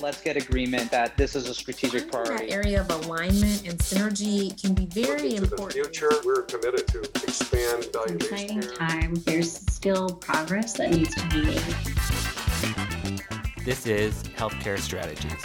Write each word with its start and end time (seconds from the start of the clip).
let's 0.00 0.20
get 0.20 0.36
agreement 0.36 0.90
that 0.90 1.16
this 1.16 1.34
is 1.34 1.48
a 1.48 1.54
strategic 1.54 2.10
priority. 2.10 2.48
That 2.48 2.52
area 2.52 2.82
of 2.82 2.90
alignment 2.90 3.66
and 3.66 3.78
synergy 3.78 4.60
can 4.60 4.74
be 4.74 4.84
very 4.86 5.30
Looking 5.30 5.44
important. 5.44 5.70
To 5.72 5.78
the 5.78 5.84
future, 5.84 6.10
we're 6.24 6.42
committed 6.42 6.86
to 6.88 7.00
expand 7.00 7.86
value-based 7.92 8.30
exciting 8.30 8.60
care. 8.60 8.72
time. 8.72 9.14
There's 9.14 9.50
still 9.52 10.10
progress 10.10 10.74
that 10.74 10.90
needs 10.90 11.14
to 11.14 11.26
be 11.28 11.42
made. 11.46 11.62
This 13.64 13.86
is 13.86 14.22
Healthcare 14.24 14.78
Strategies. 14.78 15.42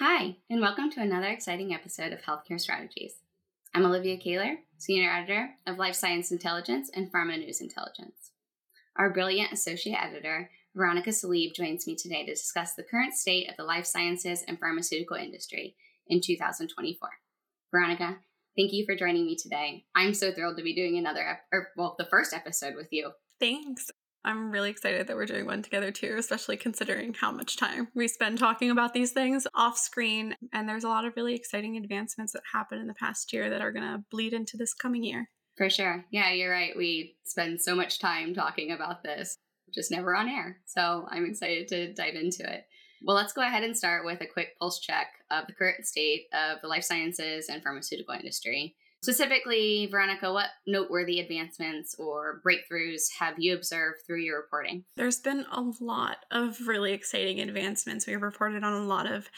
Hi, 0.00 0.36
and 0.50 0.60
welcome 0.60 0.90
to 0.90 1.00
another 1.00 1.28
exciting 1.28 1.72
episode 1.72 2.12
of 2.12 2.22
Healthcare 2.22 2.60
Strategies. 2.60 3.14
I'm 3.72 3.84
Alivia 3.84 4.20
Kaylor, 4.20 4.56
Senior 4.78 5.12
Editor 5.12 5.50
of 5.68 5.78
Life 5.78 5.94
Science 5.94 6.32
Intelligence 6.32 6.90
and 6.92 7.10
Pharma 7.12 7.38
News 7.38 7.60
Intelligence. 7.60 8.32
Our 8.96 9.10
brilliant 9.10 9.52
Associate 9.52 9.96
Editor, 9.96 10.50
Veronica 10.74 11.10
Salib, 11.10 11.54
joins 11.54 11.86
me 11.86 11.96
today 11.96 12.24
to 12.24 12.32
discuss 12.32 12.74
the 12.74 12.82
current 12.82 13.14
state 13.14 13.48
of 13.48 13.56
the 13.56 13.64
life 13.64 13.86
sciences 13.86 14.42
and 14.48 14.58
pharmaceutical 14.58 15.16
industry 15.16 15.76
in 16.08 16.20
2024. 16.20 17.08
Veronica, 17.70 18.16
thank 18.56 18.72
you 18.72 18.84
for 18.86 18.96
joining 18.96 19.26
me 19.26 19.36
today. 19.36 19.84
I'm 19.94 20.14
so 20.14 20.32
thrilled 20.32 20.56
to 20.56 20.62
be 20.62 20.74
doing 20.74 20.98
another, 20.98 21.20
ep- 21.20 21.44
or 21.52 21.68
well, 21.76 21.94
the 21.98 22.06
first 22.06 22.32
episode 22.32 22.74
with 22.74 22.88
you. 22.90 23.10
Thanks. 23.38 23.90
I'm 24.24 24.52
really 24.52 24.70
excited 24.70 25.08
that 25.08 25.16
we're 25.16 25.26
doing 25.26 25.46
one 25.46 25.62
together 25.62 25.90
too, 25.90 26.14
especially 26.16 26.56
considering 26.56 27.12
how 27.12 27.32
much 27.32 27.56
time 27.56 27.88
we 27.94 28.06
spend 28.06 28.38
talking 28.38 28.70
about 28.70 28.94
these 28.94 29.10
things 29.10 29.46
off 29.54 29.76
screen. 29.76 30.36
And 30.52 30.68
there's 30.68 30.84
a 30.84 30.88
lot 30.88 31.04
of 31.04 31.14
really 31.16 31.34
exciting 31.34 31.76
advancements 31.76 32.32
that 32.32 32.42
happened 32.52 32.80
in 32.80 32.86
the 32.86 32.94
past 32.94 33.32
year 33.32 33.50
that 33.50 33.60
are 33.60 33.72
going 33.72 33.84
to 33.84 34.04
bleed 34.10 34.32
into 34.32 34.56
this 34.56 34.74
coming 34.74 35.02
year. 35.02 35.28
For 35.56 35.68
sure. 35.68 36.04
Yeah, 36.10 36.32
you're 36.32 36.52
right. 36.52 36.76
We 36.76 37.16
spend 37.24 37.60
so 37.60 37.74
much 37.74 37.98
time 37.98 38.32
talking 38.32 38.70
about 38.70 39.02
this, 39.02 39.36
just 39.74 39.90
never 39.90 40.14
on 40.14 40.28
air. 40.28 40.58
So 40.66 41.06
I'm 41.10 41.26
excited 41.26 41.68
to 41.68 41.92
dive 41.94 42.14
into 42.14 42.42
it. 42.42 42.64
Well, 43.04 43.16
let's 43.16 43.32
go 43.32 43.42
ahead 43.42 43.64
and 43.64 43.76
start 43.76 44.04
with 44.04 44.20
a 44.20 44.26
quick 44.26 44.56
pulse 44.58 44.80
check 44.80 45.08
of 45.30 45.46
the 45.46 45.54
current 45.54 45.86
state 45.86 46.26
of 46.32 46.60
the 46.62 46.68
life 46.68 46.84
sciences 46.84 47.48
and 47.48 47.62
pharmaceutical 47.62 48.14
industry. 48.14 48.76
Specifically, 49.02 49.88
Veronica, 49.90 50.32
what 50.32 50.46
noteworthy 50.64 51.18
advancements 51.18 51.96
or 51.98 52.40
breakthroughs 52.46 53.08
have 53.18 53.34
you 53.36 53.52
observed 53.52 53.98
through 54.06 54.20
your 54.20 54.40
reporting? 54.40 54.84
There's 54.96 55.18
been 55.18 55.44
a 55.50 55.72
lot 55.80 56.18
of 56.30 56.68
really 56.68 56.92
exciting 56.92 57.40
advancements. 57.40 58.06
We've 58.06 58.22
reported 58.22 58.62
on 58.62 58.74
a 58.74 58.86
lot 58.86 59.10
of 59.10 59.28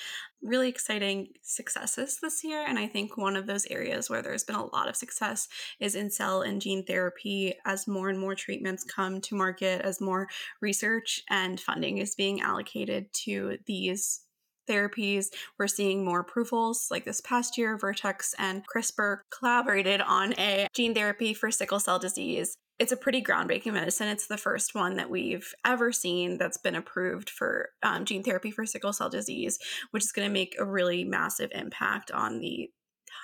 really 0.45 0.69
exciting 0.69 1.29
successes 1.43 2.19
this 2.21 2.45
year. 2.45 2.65
And 2.67 2.79
I 2.79 2.87
think 2.87 3.17
one 3.17 3.37
of 3.37 3.47
those 3.47 3.67
areas 3.67 4.11
where 4.11 4.23
there's 4.23 4.45
been 4.45 4.57
a 4.57 4.67
lot 4.67 4.89
of 4.89 4.97
success 4.97 5.49
is 5.81 5.95
in 5.95 6.11
cell 6.11 6.43
and 6.43 6.61
gene 6.61 6.85
therapy 6.85 7.55
as 7.65 7.89
more 7.89 8.11
and 8.11 8.21
more 8.21 8.35
treatments 8.35 8.85
come 8.85 9.21
to 9.23 9.35
market, 9.35 9.81
as 9.83 10.01
more 10.01 10.29
research 10.61 11.23
and 11.31 11.59
funding 11.59 11.99
is 11.99 12.15
being 12.15 12.41
allocated 12.41 13.07
to 13.25 13.59
these 13.67 14.21
therapies. 14.69 15.27
We're 15.59 15.67
seeing 15.67 16.05
more 16.05 16.21
approvals. 16.21 16.89
Like 16.91 17.05
this 17.05 17.21
past 17.21 17.59
year, 17.59 17.77
Vertex 17.77 18.35
and 18.39 18.63
CRISPR 18.67 19.19
collaborated 19.31 20.01
on 20.01 20.35
a 20.39 20.69
gene 20.75 20.95
therapy 20.95 21.35
for 21.35 21.51
sickle 21.51 21.81
cell 21.81 21.99
disease. 21.99 22.57
It's 22.79 22.93
a 22.93 22.97
pretty 22.97 23.23
groundbreaking 23.23 23.73
medicine. 23.73 24.09
It's 24.09 24.27
the 24.27 24.37
first 24.37 24.75
one 24.75 24.97
that 24.97 25.11
we've 25.11 25.55
ever 25.65 25.93
seen 25.93 26.39
that's 26.39 26.59
been 26.59 26.75
approved 26.75 27.31
for 27.31 27.71
um, 27.83 28.05
gene 28.05 28.23
therapy 28.23 28.51
for 28.51 28.67
sickle 28.67 28.93
cell 28.93 29.09
disease, 29.09 29.59
which 29.93 30.05
is 30.05 30.13
going 30.13 30.27
to 30.27 30.33
make 30.33 30.57
a 30.59 30.65
really 30.65 31.05
massive 31.05 31.51
impact 31.55 32.11
on 32.11 32.41
the 32.41 32.71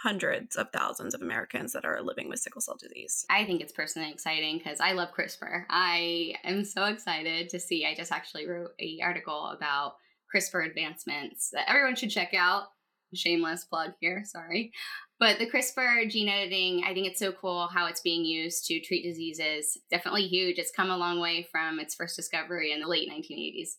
hundreds 0.02 0.56
of 0.56 0.70
thousands 0.72 1.14
of 1.14 1.20
Americans 1.20 1.72
that 1.72 1.84
are 1.84 2.00
living 2.00 2.28
with 2.28 2.38
sickle 2.38 2.60
cell 2.60 2.76
disease. 2.78 3.26
I 3.28 3.44
think 3.44 3.60
it's 3.60 3.72
personally 3.72 4.10
exciting 4.10 4.58
because 4.58 4.80
I 4.80 4.92
love 4.92 5.10
CRISPR. 5.16 5.64
I 5.68 6.34
am 6.44 6.64
so 6.64 6.84
excited 6.84 7.48
to 7.50 7.60
see. 7.60 7.84
I 7.84 7.94
just 7.94 8.12
actually 8.12 8.48
wrote 8.48 8.70
a 8.78 9.00
article 9.02 9.46
about 9.46 9.96
CRISPR 10.34 10.66
advancements 10.66 11.50
that 11.50 11.68
everyone 11.68 11.96
should 11.96 12.10
check 12.10 12.34
out. 12.34 12.68
Shameless 13.12 13.64
plug 13.64 13.90
here, 14.00 14.22
sorry. 14.24 14.72
But 15.20 15.38
the 15.38 15.48
CRISPR 15.48 16.08
gene 16.08 16.30
editing, 16.30 16.82
I 16.86 16.94
think 16.94 17.06
it's 17.06 17.18
so 17.18 17.30
cool 17.30 17.68
how 17.68 17.86
it's 17.86 18.00
being 18.00 18.24
used 18.24 18.64
to 18.66 18.80
treat 18.80 19.02
diseases. 19.02 19.78
Definitely 19.90 20.26
huge. 20.26 20.58
It's 20.58 20.72
come 20.74 20.90
a 20.90 20.96
long 20.96 21.20
way 21.20 21.46
from 21.52 21.78
its 21.78 21.94
first 21.94 22.16
discovery 22.16 22.72
in 22.72 22.80
the 22.80 22.88
late 22.88 23.10
1980s. 23.10 23.76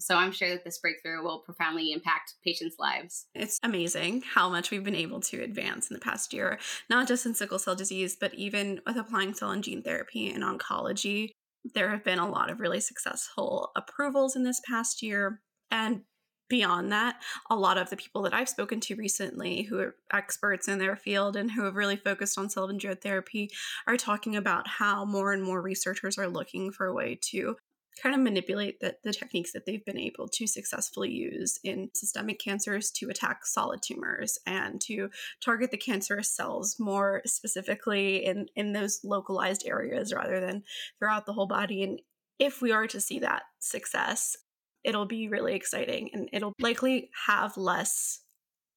So 0.00 0.16
I'm 0.16 0.32
sure 0.32 0.48
that 0.48 0.64
this 0.64 0.78
breakthrough 0.78 1.22
will 1.22 1.40
profoundly 1.40 1.92
impact 1.92 2.34
patients' 2.42 2.76
lives. 2.78 3.26
It's 3.34 3.60
amazing 3.62 4.22
how 4.34 4.48
much 4.48 4.70
we've 4.70 4.82
been 4.82 4.94
able 4.94 5.20
to 5.20 5.42
advance 5.42 5.90
in 5.90 5.94
the 5.94 6.00
past 6.00 6.32
year, 6.32 6.58
not 6.88 7.06
just 7.06 7.26
in 7.26 7.34
sickle 7.34 7.58
cell 7.58 7.76
disease, 7.76 8.16
but 8.18 8.34
even 8.34 8.80
with 8.86 8.96
applying 8.96 9.34
cell 9.34 9.50
and 9.50 9.62
gene 9.62 9.82
therapy 9.82 10.30
in 10.30 10.40
oncology. 10.40 11.30
There 11.74 11.90
have 11.90 12.04
been 12.04 12.18
a 12.18 12.28
lot 12.28 12.50
of 12.50 12.58
really 12.58 12.80
successful 12.80 13.70
approvals 13.76 14.34
in 14.34 14.44
this 14.44 14.60
past 14.66 15.02
year. 15.02 15.42
And 15.70 16.02
beyond 16.48 16.92
that, 16.92 17.16
a 17.50 17.56
lot 17.56 17.78
of 17.78 17.90
the 17.90 17.96
people 17.96 18.22
that 18.22 18.34
I've 18.34 18.48
spoken 18.48 18.80
to 18.80 18.96
recently 18.96 19.62
who 19.62 19.78
are 19.78 19.96
experts 20.12 20.68
in 20.68 20.78
their 20.78 20.96
field 20.96 21.36
and 21.36 21.50
who 21.50 21.64
have 21.64 21.76
really 21.76 21.96
focused 21.96 22.38
on 22.38 22.50
cell 22.50 22.68
and 22.68 22.80
gene 22.80 22.96
therapy 22.96 23.50
are 23.86 23.96
talking 23.96 24.36
about 24.36 24.68
how 24.68 25.04
more 25.04 25.32
and 25.32 25.42
more 25.42 25.62
researchers 25.62 26.18
are 26.18 26.28
looking 26.28 26.70
for 26.70 26.86
a 26.86 26.94
way 26.94 27.18
to 27.30 27.56
kind 28.02 28.14
of 28.14 28.20
manipulate 28.20 28.80
the, 28.80 28.96
the 29.04 29.12
techniques 29.12 29.52
that 29.52 29.66
they've 29.66 29.84
been 29.84 29.98
able 29.98 30.28
to 30.28 30.46
successfully 30.46 31.10
use 31.10 31.58
in 31.62 31.90
systemic 31.94 32.40
cancers 32.40 32.90
to 32.90 33.08
attack 33.08 33.46
solid 33.46 33.80
tumors 33.82 34.38
and 34.46 34.80
to 34.80 35.08
target 35.42 35.70
the 35.70 35.76
cancerous 35.76 36.34
cells 36.34 36.76
more 36.78 37.22
specifically 37.24 38.24
in, 38.24 38.46
in 38.56 38.72
those 38.72 39.00
localized 39.04 39.64
areas 39.66 40.12
rather 40.12 40.40
than 40.40 40.64
throughout 40.98 41.26
the 41.26 41.32
whole 41.32 41.46
body. 41.46 41.82
And 41.82 42.00
if 42.38 42.60
we 42.60 42.72
are 42.72 42.88
to 42.88 43.00
see 43.00 43.20
that 43.20 43.42
success, 43.60 44.36
it'll 44.84 45.06
be 45.06 45.28
really 45.28 45.54
exciting 45.54 46.10
and 46.12 46.28
it'll 46.32 46.52
likely 46.60 47.10
have 47.26 47.56
less 47.56 48.20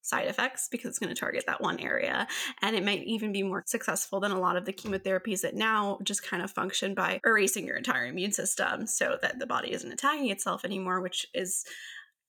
side 0.08 0.28
effects 0.28 0.70
because 0.72 0.90
it's 0.90 1.00
going 1.00 1.14
to 1.14 1.20
target 1.20 1.44
that 1.48 1.62
one 1.62 1.80
area. 1.80 2.28
And 2.62 2.76
it 2.76 2.86
might 2.86 3.04
even 3.04 3.34
be 3.34 3.44
more 3.44 3.64
successful 3.68 4.20
than 4.20 4.32
a 4.32 4.40
lot 4.40 4.56
of 4.56 4.66
the 4.66 4.74
chemotherapies 4.74 5.42
that 5.42 5.54
now 5.54 6.00
just 6.04 6.24
kind 6.24 6.42
of 6.42 6.50
function 6.50 6.94
by 6.94 7.20
erasing 7.26 7.66
your 7.66 7.76
entire 7.76 8.06
immune 8.06 8.32
system 8.32 8.88
so 8.88 9.18
that 9.22 9.40
the 9.40 9.46
body 9.46 9.74
isn't 9.74 9.92
attacking 9.92 10.30
itself 10.30 10.64
anymore, 10.64 11.02
which 11.02 11.28
is, 11.34 11.66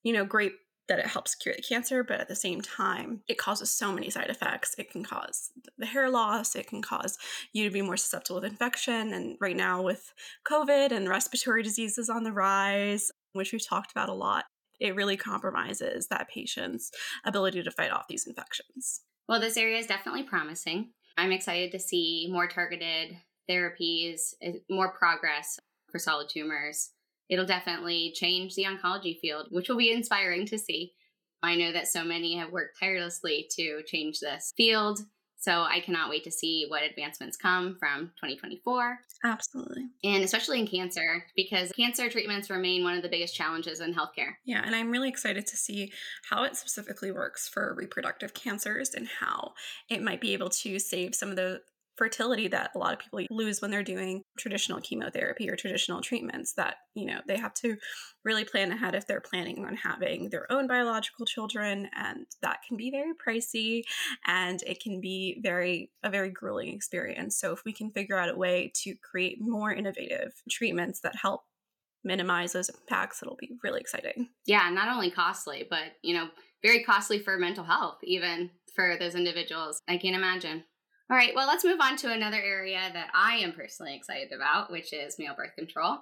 you 0.02 0.12
know, 0.12 0.24
great 0.24 0.52
that 0.88 0.98
it 0.98 1.06
helps 1.06 1.34
cure 1.34 1.54
the 1.54 1.62
cancer, 1.62 2.02
but 2.02 2.18
at 2.18 2.28
the 2.28 2.34
same 2.34 2.62
time, 2.62 3.20
it 3.28 3.36
causes 3.36 3.70
so 3.70 3.92
many 3.92 4.08
side 4.08 4.30
effects. 4.30 4.74
It 4.78 4.90
can 4.90 5.04
cause 5.04 5.50
the 5.76 5.86
hair 5.86 6.08
loss, 6.08 6.56
it 6.56 6.66
can 6.66 6.80
cause 6.80 7.18
you 7.52 7.64
to 7.64 7.70
be 7.70 7.82
more 7.82 7.98
susceptible 7.98 8.40
to 8.40 8.46
infection. 8.46 9.12
And 9.12 9.36
right 9.38 9.56
now, 9.56 9.82
with 9.82 10.12
COVID 10.50 10.90
and 10.90 11.08
respiratory 11.08 11.62
diseases 11.62 12.08
on 12.08 12.24
the 12.24 12.32
rise, 12.32 13.10
which 13.32 13.52
we've 13.52 13.66
talked 13.66 13.90
about 13.90 14.08
a 14.08 14.14
lot, 14.14 14.44
it 14.80 14.94
really 14.94 15.16
compromises 15.16 16.06
that 16.08 16.28
patient's 16.28 16.90
ability 17.24 17.62
to 17.62 17.70
fight 17.70 17.90
off 17.90 18.08
these 18.08 18.26
infections. 18.26 19.02
Well, 19.28 19.40
this 19.40 19.56
area 19.56 19.78
is 19.78 19.86
definitely 19.86 20.22
promising. 20.22 20.90
I'm 21.16 21.32
excited 21.32 21.72
to 21.72 21.78
see 21.78 22.28
more 22.30 22.46
targeted 22.46 23.16
therapies, 23.50 24.34
eh, 24.40 24.52
more 24.70 24.92
progress 24.92 25.58
for 25.90 25.98
solid 25.98 26.28
tumors. 26.28 26.90
It'll 27.28 27.46
definitely 27.46 28.12
change 28.14 28.54
the 28.54 28.64
oncology 28.64 29.18
field, 29.18 29.48
which 29.50 29.68
will 29.68 29.76
be 29.76 29.92
inspiring 29.92 30.46
to 30.46 30.58
see. 30.58 30.94
I 31.42 31.56
know 31.56 31.72
that 31.72 31.88
so 31.88 32.04
many 32.04 32.36
have 32.36 32.52
worked 32.52 32.78
tirelessly 32.80 33.48
to 33.56 33.82
change 33.86 34.20
this 34.20 34.52
field. 34.56 35.00
So 35.40 35.62
I 35.62 35.80
cannot 35.80 36.10
wait 36.10 36.24
to 36.24 36.30
see 36.30 36.66
what 36.68 36.82
advancements 36.82 37.36
come 37.36 37.76
from 37.78 38.12
2024. 38.16 38.98
Absolutely. 39.24 39.86
And 40.02 40.24
especially 40.24 40.58
in 40.58 40.66
cancer, 40.66 41.24
because 41.36 41.70
cancer 41.72 42.10
treatments 42.10 42.50
remain 42.50 42.82
one 42.82 42.94
of 42.94 43.02
the 43.02 43.08
biggest 43.08 43.34
challenges 43.34 43.80
in 43.80 43.94
healthcare. 43.94 44.34
Yeah, 44.44 44.62
and 44.64 44.74
I'm 44.74 44.90
really 44.90 45.08
excited 45.08 45.46
to 45.46 45.56
see 45.56 45.92
how 46.28 46.42
it 46.42 46.56
specifically 46.56 47.12
works 47.12 47.48
for 47.48 47.74
reproductive 47.74 48.34
cancers 48.34 48.94
and 48.94 49.06
how 49.20 49.52
it 49.88 50.02
might 50.02 50.20
be 50.20 50.32
able 50.32 50.50
to 50.50 50.78
save 50.78 51.14
some 51.14 51.30
of 51.30 51.36
the 51.36 51.62
fertility 51.98 52.46
that 52.48 52.70
a 52.74 52.78
lot 52.78 52.92
of 52.92 53.00
people 53.00 53.20
lose 53.30 53.60
when 53.60 53.70
they're 53.70 53.82
doing 53.82 54.22
traditional 54.38 54.80
chemotherapy 54.80 55.50
or 55.50 55.56
traditional 55.56 56.00
treatments 56.00 56.54
that 56.54 56.76
you 56.94 57.04
know 57.04 57.20
they 57.26 57.36
have 57.36 57.52
to 57.52 57.76
really 58.24 58.44
plan 58.44 58.70
ahead 58.70 58.94
if 58.94 59.06
they're 59.06 59.20
planning 59.20 59.64
on 59.66 59.74
having 59.74 60.30
their 60.30 60.50
own 60.50 60.68
biological 60.68 61.26
children 61.26 61.88
and 61.96 62.26
that 62.40 62.60
can 62.66 62.76
be 62.76 62.90
very 62.90 63.12
pricey 63.14 63.82
and 64.26 64.62
it 64.66 64.80
can 64.80 65.00
be 65.00 65.40
very 65.42 65.90
a 66.04 66.10
very 66.10 66.30
grueling 66.30 66.72
experience 66.72 67.36
so 67.38 67.52
if 67.52 67.64
we 67.64 67.72
can 67.72 67.90
figure 67.90 68.16
out 68.16 68.30
a 68.32 68.36
way 68.36 68.72
to 68.74 68.94
create 69.02 69.38
more 69.40 69.72
innovative 69.72 70.32
treatments 70.48 71.00
that 71.00 71.16
help 71.16 71.42
minimize 72.04 72.52
those 72.52 72.68
impacts 72.68 73.20
it'll 73.22 73.36
be 73.36 73.56
really 73.64 73.80
exciting 73.80 74.28
Yeah, 74.46 74.70
not 74.70 74.88
only 74.88 75.10
costly, 75.10 75.66
but 75.68 75.96
you 76.02 76.14
know, 76.14 76.28
very 76.62 76.82
costly 76.84 77.18
for 77.18 77.38
mental 77.38 77.64
health, 77.64 77.98
even 78.02 78.50
for 78.74 78.96
those 78.98 79.14
individuals. 79.14 79.80
I 79.88 79.98
can't 79.98 80.16
imagine. 80.16 80.64
All 81.10 81.16
right, 81.16 81.34
well, 81.34 81.46
let's 81.46 81.64
move 81.64 81.80
on 81.80 81.96
to 81.98 82.12
another 82.12 82.36
area 82.36 82.80
that 82.92 83.08
I 83.14 83.36
am 83.36 83.52
personally 83.52 83.96
excited 83.96 84.30
about, 84.30 84.70
which 84.70 84.92
is 84.92 85.18
male 85.18 85.34
birth 85.34 85.54
control. 85.56 86.00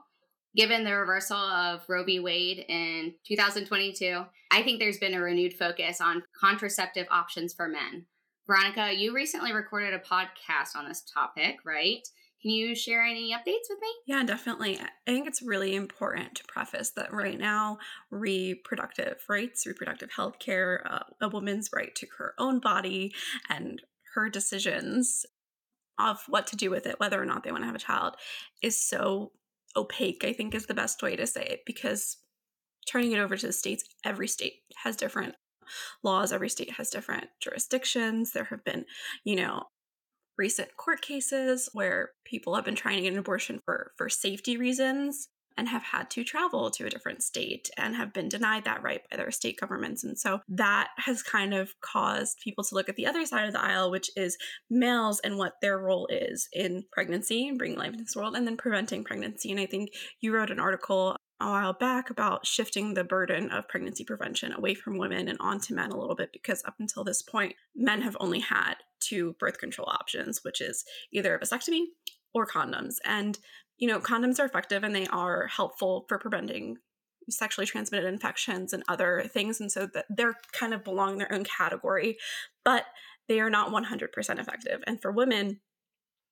Given 0.56 0.82
the 0.82 0.97
reversal 0.97 1.37
of 1.37 1.82
Roe 1.88 2.03
v. 2.03 2.19
Wade 2.19 2.64
in 2.69 3.14
2022, 3.25 4.25
I 4.50 4.62
think 4.62 4.81
there's 4.81 4.99
been 4.99 5.14
a 5.14 5.20
renewed 5.20 5.55
focus 5.55 6.00
on 6.00 6.25
contraceptive 6.41 7.06
options 7.08 7.55
for 7.55 7.69
men. 7.69 8.06
Veronica, 8.49 8.93
you 8.93 9.14
recently 9.14 9.53
recorded 9.53 9.94
a 9.94 9.99
podcast 10.00 10.75
on 10.76 10.88
this 10.88 11.05
topic, 11.14 11.58
right? 11.64 12.00
Can 12.43 12.50
you 12.50 12.75
share 12.75 13.05
any 13.05 13.32
updates 13.32 13.69
with 13.70 13.79
me? 13.81 13.88
Yeah, 14.06 14.25
definitely. 14.25 14.79
I 14.81 14.88
think 15.05 15.29
it's 15.29 15.43
really 15.43 15.76
important 15.76 16.35
to 16.37 16.44
preface 16.49 16.91
that 16.97 17.12
right 17.12 17.38
now, 17.38 17.79
reproductive 18.11 19.23
rights, 19.29 19.67
reproductive 19.67 20.11
health 20.11 20.41
care, 20.41 20.85
uh, 20.88 21.05
a 21.20 21.29
woman's 21.29 21.70
right 21.73 21.94
to 21.94 22.06
her 22.19 22.35
own 22.38 22.58
body 22.58 23.14
and 23.49 23.82
her 24.17 24.29
decisions 24.29 25.25
of 25.99 26.23
what 26.27 26.47
to 26.49 26.57
do 26.57 26.71
with 26.71 26.87
it, 26.87 26.99
whether 26.99 27.21
or 27.21 27.25
not 27.25 27.45
they 27.45 27.53
want 27.53 27.63
to 27.63 27.67
have 27.67 27.77
a 27.77 27.79
child, 27.79 28.17
is 28.63 28.81
so 28.81 29.33
opaque, 29.77 30.25
I 30.25 30.33
think 30.33 30.55
is 30.55 30.67
the 30.67 30.75
best 30.75 31.03
way 31.03 31.17
to 31.17 31.27
say 31.27 31.45
it, 31.45 31.61
because 31.67 32.17
turning 32.89 33.13
it 33.13 33.19
over 33.19 33.37
to 33.37 33.47
the 33.47 33.53
states, 33.53 33.85
every 34.05 34.27
state 34.29 34.55
has 34.83 34.97
different 34.97 35.35
laws, 36.03 36.33
every 36.33 36.49
state 36.49 36.73
has 36.73 36.91
different 36.91 37.27
jurisdictions. 37.41 38.33
There 38.33 38.45
have 38.45 38.65
been, 38.65 38.87
you 39.25 39.37
know, 39.37 39.65
recent 40.39 40.77
court 40.77 41.03
cases 41.03 41.69
where 41.73 42.11
people 42.25 42.55
have 42.55 42.65
been 42.65 42.75
trying 42.75 42.97
to 42.97 43.03
get 43.03 43.13
an 43.13 43.19
abortion 43.19 43.61
for 43.65 43.93
for 43.97 44.09
safety 44.09 44.57
reasons 44.57 45.29
and 45.56 45.69
have 45.69 45.82
had 45.82 46.11
to 46.11 46.25
travel 46.25 46.70
to 46.70 46.87
a 46.87 46.91
different 46.91 47.23
state 47.23 47.70
and 47.76 47.97
have 47.97 48.12
been 48.12 48.29
denied 48.29 48.64
that 48.64 48.82
right 48.82 49.03
by 49.11 49.17
their 49.17 49.31
state 49.31 49.58
governments. 49.58 50.05
And 50.05 50.19
so 50.19 50.41
that 50.49 50.88
has 50.99 51.23
kind 51.23 51.55
of 51.55 51.75
caused 51.81 52.41
people 52.43 52.64
to 52.64 52.75
look 52.75 52.88
at 52.88 52.97
the 52.97 53.06
other 53.06 53.25
side 53.25 53.47
of 53.47 53.53
the 53.53 53.62
aisle, 53.62 53.91
which 53.91 54.11
is 54.17 54.37
males 54.70 55.20
and 55.20 55.38
what 55.38 55.55
their 55.62 55.79
role 55.79 56.06
is 56.08 56.49
in 56.53 56.85
pregnancy 56.93 57.49
and 57.49 57.58
bringing 57.58 57.79
life 57.79 57.93
into 57.93 58.05
this 58.05 58.17
world 58.17 58.37
and 58.37 58.47
then 58.47 58.56
preventing 58.56 59.05
pregnancy. 59.05 59.50
And 59.50 59.61
I 59.61 59.67
think 59.67 59.91
you 60.20 60.35
wrote 60.35 60.50
an 60.50 60.61
article 60.61 61.17
a 61.41 61.47
while 61.47 61.73
back 61.75 62.08
about 62.08 62.47
shifting 62.47 62.94
the 62.94 63.05
burden 63.05 63.50
of 63.50 63.69
pregnancy 63.69 64.05
prevention 64.05 64.53
away 64.53 64.75
from 64.75 64.97
women 64.97 65.29
and 65.29 65.37
onto 65.38 65.75
men 65.75 65.91
a 65.91 65.99
little 65.99 66.14
bit 66.14 66.32
because 66.32 66.62
up 66.64 66.75
until 66.79 67.05
this 67.05 67.23
point, 67.23 67.55
men 67.75 68.00
have 68.00 68.17
only 68.20 68.41
had 68.41 68.75
two 69.00 69.35
birth 69.38 69.58
control 69.58 69.88
options, 69.88 70.43
which 70.43 70.61
is 70.61 70.85
either 71.12 71.35
a 71.35 71.38
vasectomy 71.38 71.85
or 72.32 72.47
condoms. 72.47 72.97
And 73.05 73.38
you 73.78 73.88
know, 73.88 74.00
condoms 74.00 74.38
are 74.40 74.46
effective 74.46 74.84
and 74.84 74.94
they 74.94 75.06
are 75.08 75.46
helpful 75.46 76.06
for 76.08 76.19
preventing 76.19 76.78
sexually 77.28 77.67
transmitted 77.67 78.06
infections 78.06 78.73
and 78.73 78.82
other 78.88 79.28
things. 79.32 79.61
And 79.61 79.70
so 79.70 79.87
that 79.94 80.06
they're 80.08 80.37
kind 80.52 80.73
of 80.73 80.84
belong 80.84 81.19
their 81.19 81.32
own 81.32 81.44
category, 81.44 82.19
but 82.64 82.87
they 83.28 83.40
are 83.40 83.50
not 83.50 83.73
100% 83.73 84.38
effective. 84.38 84.82
And 84.87 85.00
for 85.00 85.11
women, 85.11 85.61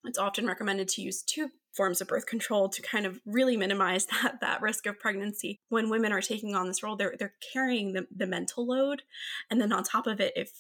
it's 0.05 0.19
often 0.19 0.47
recommended 0.47 0.89
to 0.89 1.03
use 1.03 1.23
two 1.23 1.49
forms 1.75 2.01
of 2.01 2.09
birth 2.09 2.27
control 2.27 2.69
to 2.69 2.83
kind 2.83 3.05
of 3.07 3.21
really 3.27 3.57
minimize 3.57 4.07
that 4.23 4.41
that 4.41 4.63
risk 4.63 4.87
of 4.87 5.01
pregnancy. 5.01 5.59
When 5.69 5.91
women 5.91 6.13
are 6.13 6.21
taking 6.21 6.55
on 6.55 6.69
this 6.69 6.83
role, 6.83 6.97
they're 6.97 7.15
they're 7.19 7.35
carrying 7.53 7.93
the, 7.93 8.07
the 8.15 8.27
mental 8.27 8.67
load. 8.67 9.03
And 9.51 9.61
then 9.61 9.73
on 9.73 9.83
top 9.83 10.07
of 10.07 10.21
it, 10.21 10.33
if 10.37 10.53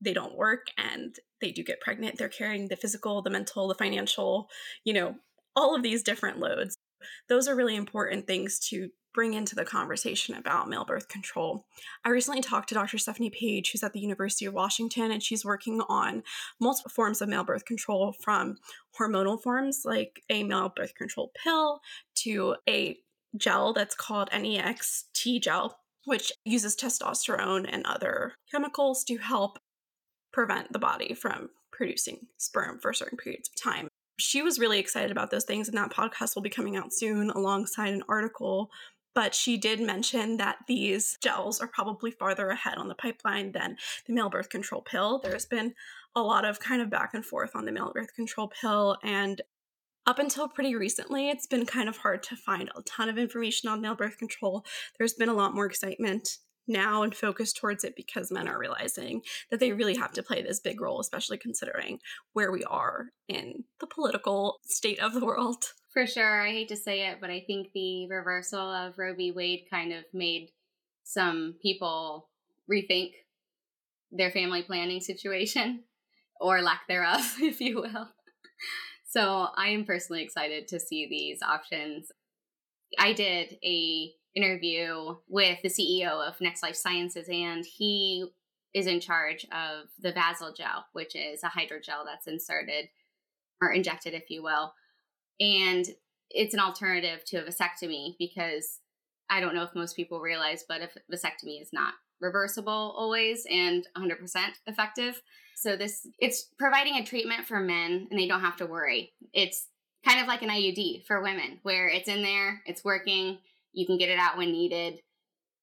they 0.00 0.14
don't 0.14 0.36
work 0.36 0.68
and 0.78 1.14
they 1.40 1.52
do 1.52 1.62
get 1.62 1.80
pregnant, 1.80 2.16
they're 2.16 2.28
carrying 2.28 2.68
the 2.68 2.76
physical, 2.76 3.20
the 3.20 3.30
mental, 3.30 3.68
the 3.68 3.74
financial, 3.74 4.48
you 4.84 4.94
know, 4.94 5.16
all 5.56 5.74
of 5.74 5.82
these 5.82 6.02
different 6.02 6.38
loads. 6.38 6.76
Those 7.28 7.48
are 7.48 7.56
really 7.56 7.76
important 7.76 8.26
things 8.26 8.58
to 8.70 8.90
bring 9.12 9.34
into 9.34 9.54
the 9.54 9.64
conversation 9.64 10.36
about 10.36 10.68
male 10.68 10.84
birth 10.84 11.08
control. 11.08 11.66
I 12.04 12.10
recently 12.10 12.40
talked 12.40 12.68
to 12.68 12.74
Dr. 12.74 12.98
Stephanie 12.98 13.30
Page, 13.30 13.72
who's 13.72 13.82
at 13.82 13.92
the 13.92 14.00
University 14.00 14.46
of 14.46 14.54
Washington, 14.54 15.10
and 15.10 15.22
she's 15.22 15.44
working 15.44 15.80
on 15.88 16.22
multiple 16.60 16.92
forms 16.94 17.20
of 17.20 17.28
male 17.28 17.44
birth 17.44 17.64
control 17.64 18.14
from 18.22 18.56
hormonal 18.98 19.42
forms 19.42 19.82
like 19.84 20.22
a 20.30 20.44
male 20.44 20.72
birth 20.74 20.94
control 20.94 21.32
pill 21.42 21.80
to 22.16 22.56
a 22.68 22.98
gel 23.36 23.72
that's 23.72 23.94
called 23.94 24.28
NEXT 24.32 25.40
gel, 25.40 25.78
which 26.04 26.32
uses 26.44 26.76
testosterone 26.76 27.68
and 27.70 27.84
other 27.86 28.34
chemicals 28.50 29.04
to 29.04 29.16
help 29.16 29.58
prevent 30.32 30.72
the 30.72 30.78
body 30.78 31.14
from 31.14 31.50
producing 31.72 32.26
sperm 32.36 32.78
for 32.80 32.92
certain 32.92 33.18
periods 33.18 33.48
of 33.48 33.60
time 33.60 33.88
she 34.20 34.42
was 34.42 34.58
really 34.58 34.78
excited 34.78 35.10
about 35.10 35.30
those 35.30 35.44
things, 35.44 35.68
and 35.68 35.76
that 35.76 35.92
podcast 35.92 36.34
will 36.34 36.42
be 36.42 36.50
coming 36.50 36.76
out 36.76 36.92
soon 36.92 37.30
alongside 37.30 37.92
an 37.92 38.04
article. 38.08 38.70
But 39.14 39.34
she 39.34 39.56
did 39.56 39.80
mention 39.80 40.36
that 40.36 40.58
these 40.68 41.18
gels 41.20 41.60
are 41.60 41.66
probably 41.66 42.12
farther 42.12 42.50
ahead 42.50 42.78
on 42.78 42.88
the 42.88 42.94
pipeline 42.94 43.52
than 43.52 43.76
the 44.06 44.12
male 44.12 44.30
birth 44.30 44.48
control 44.48 44.82
pill. 44.82 45.18
There's 45.18 45.46
been 45.46 45.74
a 46.14 46.22
lot 46.22 46.44
of 46.44 46.60
kind 46.60 46.80
of 46.80 46.90
back 46.90 47.14
and 47.14 47.24
forth 47.24 47.50
on 47.54 47.64
the 47.64 47.72
male 47.72 47.92
birth 47.92 48.14
control 48.14 48.48
pill, 48.48 48.96
and 49.02 49.40
up 50.06 50.18
until 50.18 50.48
pretty 50.48 50.74
recently, 50.74 51.28
it's 51.28 51.46
been 51.46 51.66
kind 51.66 51.88
of 51.88 51.98
hard 51.98 52.22
to 52.24 52.36
find 52.36 52.70
a 52.74 52.82
ton 52.82 53.08
of 53.08 53.18
information 53.18 53.68
on 53.68 53.80
male 53.80 53.94
birth 53.94 54.18
control. 54.18 54.64
There's 54.98 55.14
been 55.14 55.28
a 55.28 55.34
lot 55.34 55.54
more 55.54 55.66
excitement 55.66 56.38
now 56.70 57.02
and 57.02 57.14
focus 57.14 57.52
towards 57.52 57.84
it 57.84 57.94
because 57.96 58.30
men 58.30 58.48
are 58.48 58.58
realizing 58.58 59.22
that 59.50 59.60
they 59.60 59.72
really 59.72 59.96
have 59.96 60.12
to 60.12 60.22
play 60.22 60.42
this 60.42 60.60
big 60.60 60.80
role, 60.80 61.00
especially 61.00 61.36
considering 61.36 61.98
where 62.32 62.50
we 62.50 62.64
are 62.64 63.08
in 63.28 63.64
the 63.80 63.86
political 63.86 64.58
state 64.64 65.00
of 65.00 65.12
the 65.12 65.24
world. 65.24 65.64
For 65.92 66.06
sure. 66.06 66.40
I 66.40 66.50
hate 66.50 66.68
to 66.68 66.76
say 66.76 67.08
it, 67.08 67.18
but 67.20 67.30
I 67.30 67.42
think 67.46 67.72
the 67.74 68.08
reversal 68.08 68.60
of 68.60 68.96
Roe 68.96 69.14
v. 69.14 69.32
Wade 69.32 69.64
kind 69.70 69.92
of 69.92 70.04
made 70.14 70.50
some 71.02 71.56
people 71.60 72.28
rethink 72.70 73.10
their 74.12 74.30
family 74.30 74.62
planning 74.62 75.00
situation 75.00 75.82
or 76.40 76.62
lack 76.62 76.86
thereof, 76.88 77.36
if 77.40 77.60
you 77.60 77.76
will. 77.76 78.08
So 79.08 79.48
I 79.56 79.70
am 79.70 79.84
personally 79.84 80.22
excited 80.22 80.68
to 80.68 80.78
see 80.78 81.08
these 81.10 81.42
options. 81.42 82.12
I 82.98 83.12
did 83.12 83.56
a 83.64 84.12
interview 84.34 85.16
with 85.28 85.58
the 85.62 85.68
CEO 85.68 86.26
of 86.26 86.40
Next 86.40 86.62
Life 86.62 86.76
Sciences, 86.76 87.28
and 87.28 87.64
he 87.64 88.26
is 88.72 88.86
in 88.86 89.00
charge 89.00 89.44
of 89.46 89.88
the 89.98 90.12
Vasal 90.12 90.56
gel, 90.56 90.86
which 90.92 91.16
is 91.16 91.42
a 91.42 91.48
hydrogel 91.48 92.04
that's 92.04 92.26
inserted 92.26 92.88
or 93.60 93.72
injected, 93.72 94.14
if 94.14 94.30
you 94.30 94.42
will. 94.42 94.72
And 95.40 95.84
it's 96.30 96.54
an 96.54 96.60
alternative 96.60 97.24
to 97.26 97.38
a 97.38 97.42
vasectomy 97.42 98.14
because 98.18 98.78
I 99.28 99.40
don't 99.40 99.54
know 99.54 99.64
if 99.64 99.74
most 99.74 99.96
people 99.96 100.20
realize, 100.20 100.64
but 100.68 100.80
if 100.82 100.96
vasectomy 101.12 101.60
is 101.60 101.70
not 101.72 101.94
reversible 102.20 102.94
always 102.96 103.46
and 103.50 103.86
100% 103.96 104.18
effective. 104.66 105.22
So 105.56 105.76
this 105.76 106.06
it's 106.18 106.48
providing 106.58 106.96
a 106.96 107.04
treatment 107.04 107.46
for 107.46 107.60
men 107.60 108.08
and 108.10 108.18
they 108.18 108.28
don't 108.28 108.40
have 108.40 108.56
to 108.56 108.66
worry. 108.66 109.12
It's 109.32 109.66
kind 110.06 110.20
of 110.20 110.26
like 110.26 110.42
an 110.42 110.48
IUD 110.48 111.06
for 111.06 111.22
women 111.22 111.58
where 111.62 111.88
it's 111.88 112.08
in 112.08 112.22
there, 112.22 112.62
it's 112.66 112.84
working, 112.84 113.38
you 113.72 113.86
can 113.86 113.98
get 113.98 114.08
it 114.08 114.18
out 114.18 114.36
when 114.36 114.52
needed 114.52 115.00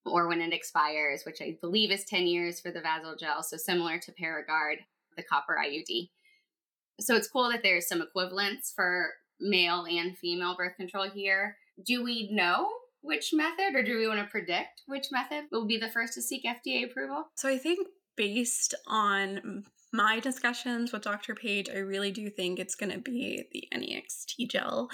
or 0.05 0.27
when 0.27 0.41
it 0.41 0.53
expires, 0.53 1.23
which 1.25 1.41
I 1.41 1.57
believe 1.61 1.91
is 1.91 2.05
10 2.05 2.27
years 2.27 2.59
for 2.59 2.71
the 2.71 2.79
Vasal 2.79 3.17
gel. 3.19 3.43
So 3.43 3.57
similar 3.57 3.99
to 3.99 4.11
Paragard, 4.11 4.77
the 5.15 5.23
copper 5.23 5.57
IUD. 5.61 6.09
So 6.99 7.15
it's 7.15 7.27
cool 7.27 7.49
that 7.51 7.61
there's 7.63 7.87
some 7.87 8.01
equivalents 8.01 8.71
for 8.75 9.09
male 9.39 9.85
and 9.85 10.17
female 10.17 10.55
birth 10.55 10.77
control 10.77 11.09
here. 11.09 11.57
Do 11.85 12.03
we 12.03 12.29
know 12.31 12.69
which 13.01 13.31
method 13.33 13.75
or 13.75 13.83
do 13.83 13.97
we 13.97 14.07
want 14.07 14.19
to 14.19 14.31
predict 14.31 14.81
which 14.87 15.07
method 15.11 15.45
will 15.51 15.65
be 15.65 15.77
the 15.77 15.89
first 15.89 16.13
to 16.13 16.21
seek 16.21 16.43
FDA 16.45 16.85
approval? 16.85 17.25
So 17.35 17.47
I 17.49 17.57
think 17.57 17.87
based 18.15 18.73
on 18.87 19.63
my 19.93 20.19
discussions 20.19 20.91
with 20.91 21.03
Dr. 21.03 21.35
Page, 21.35 21.69
I 21.69 21.77
really 21.77 22.11
do 22.11 22.29
think 22.29 22.59
it's 22.59 22.75
going 22.75 22.91
to 22.91 22.97
be 22.97 23.45
the 23.51 23.67
NEXT 23.77 24.35
gel. 24.49 24.89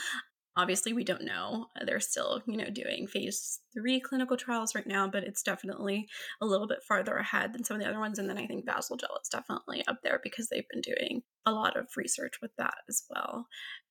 Obviously, 0.56 0.94
we 0.94 1.04
don't 1.04 1.24
know. 1.24 1.68
Uh, 1.80 1.86
they're 1.86 2.00
still, 2.00 2.42
you 2.48 2.58
know, 2.58 2.70
doing 2.70 3.08
phase 3.08 3.60
three 3.74 4.00
clinical 4.00 4.38
trials 4.38 4.76
right 4.76 4.86
now, 4.86 5.08
but 5.08 5.24
it's 5.24 5.42
definitely 5.42 6.08
a 6.42 6.46
little 6.46 6.68
bit 6.68 6.84
farther 6.88 7.16
ahead 7.16 7.54
than 7.54 7.64
some 7.64 7.76
of 7.76 7.82
the 7.82 7.90
other 7.90 8.00
ones. 8.00 8.20
And 8.20 8.30
then 8.30 8.38
I 8.38 8.46
think 8.46 8.66
Vasal 8.66 9.00
Gel 9.00 9.18
is 9.22 9.30
definitely 9.30 9.84
up 9.88 10.00
there 10.04 10.20
because 10.24 10.50
they've 10.50 10.68
been 10.72 10.82
doing 10.82 11.24
a 11.46 11.52
lot 11.52 11.76
of 11.76 11.88
research 11.98 12.36
with 12.42 12.52
that 12.58 12.76
as 12.88 13.04
well. 13.10 13.48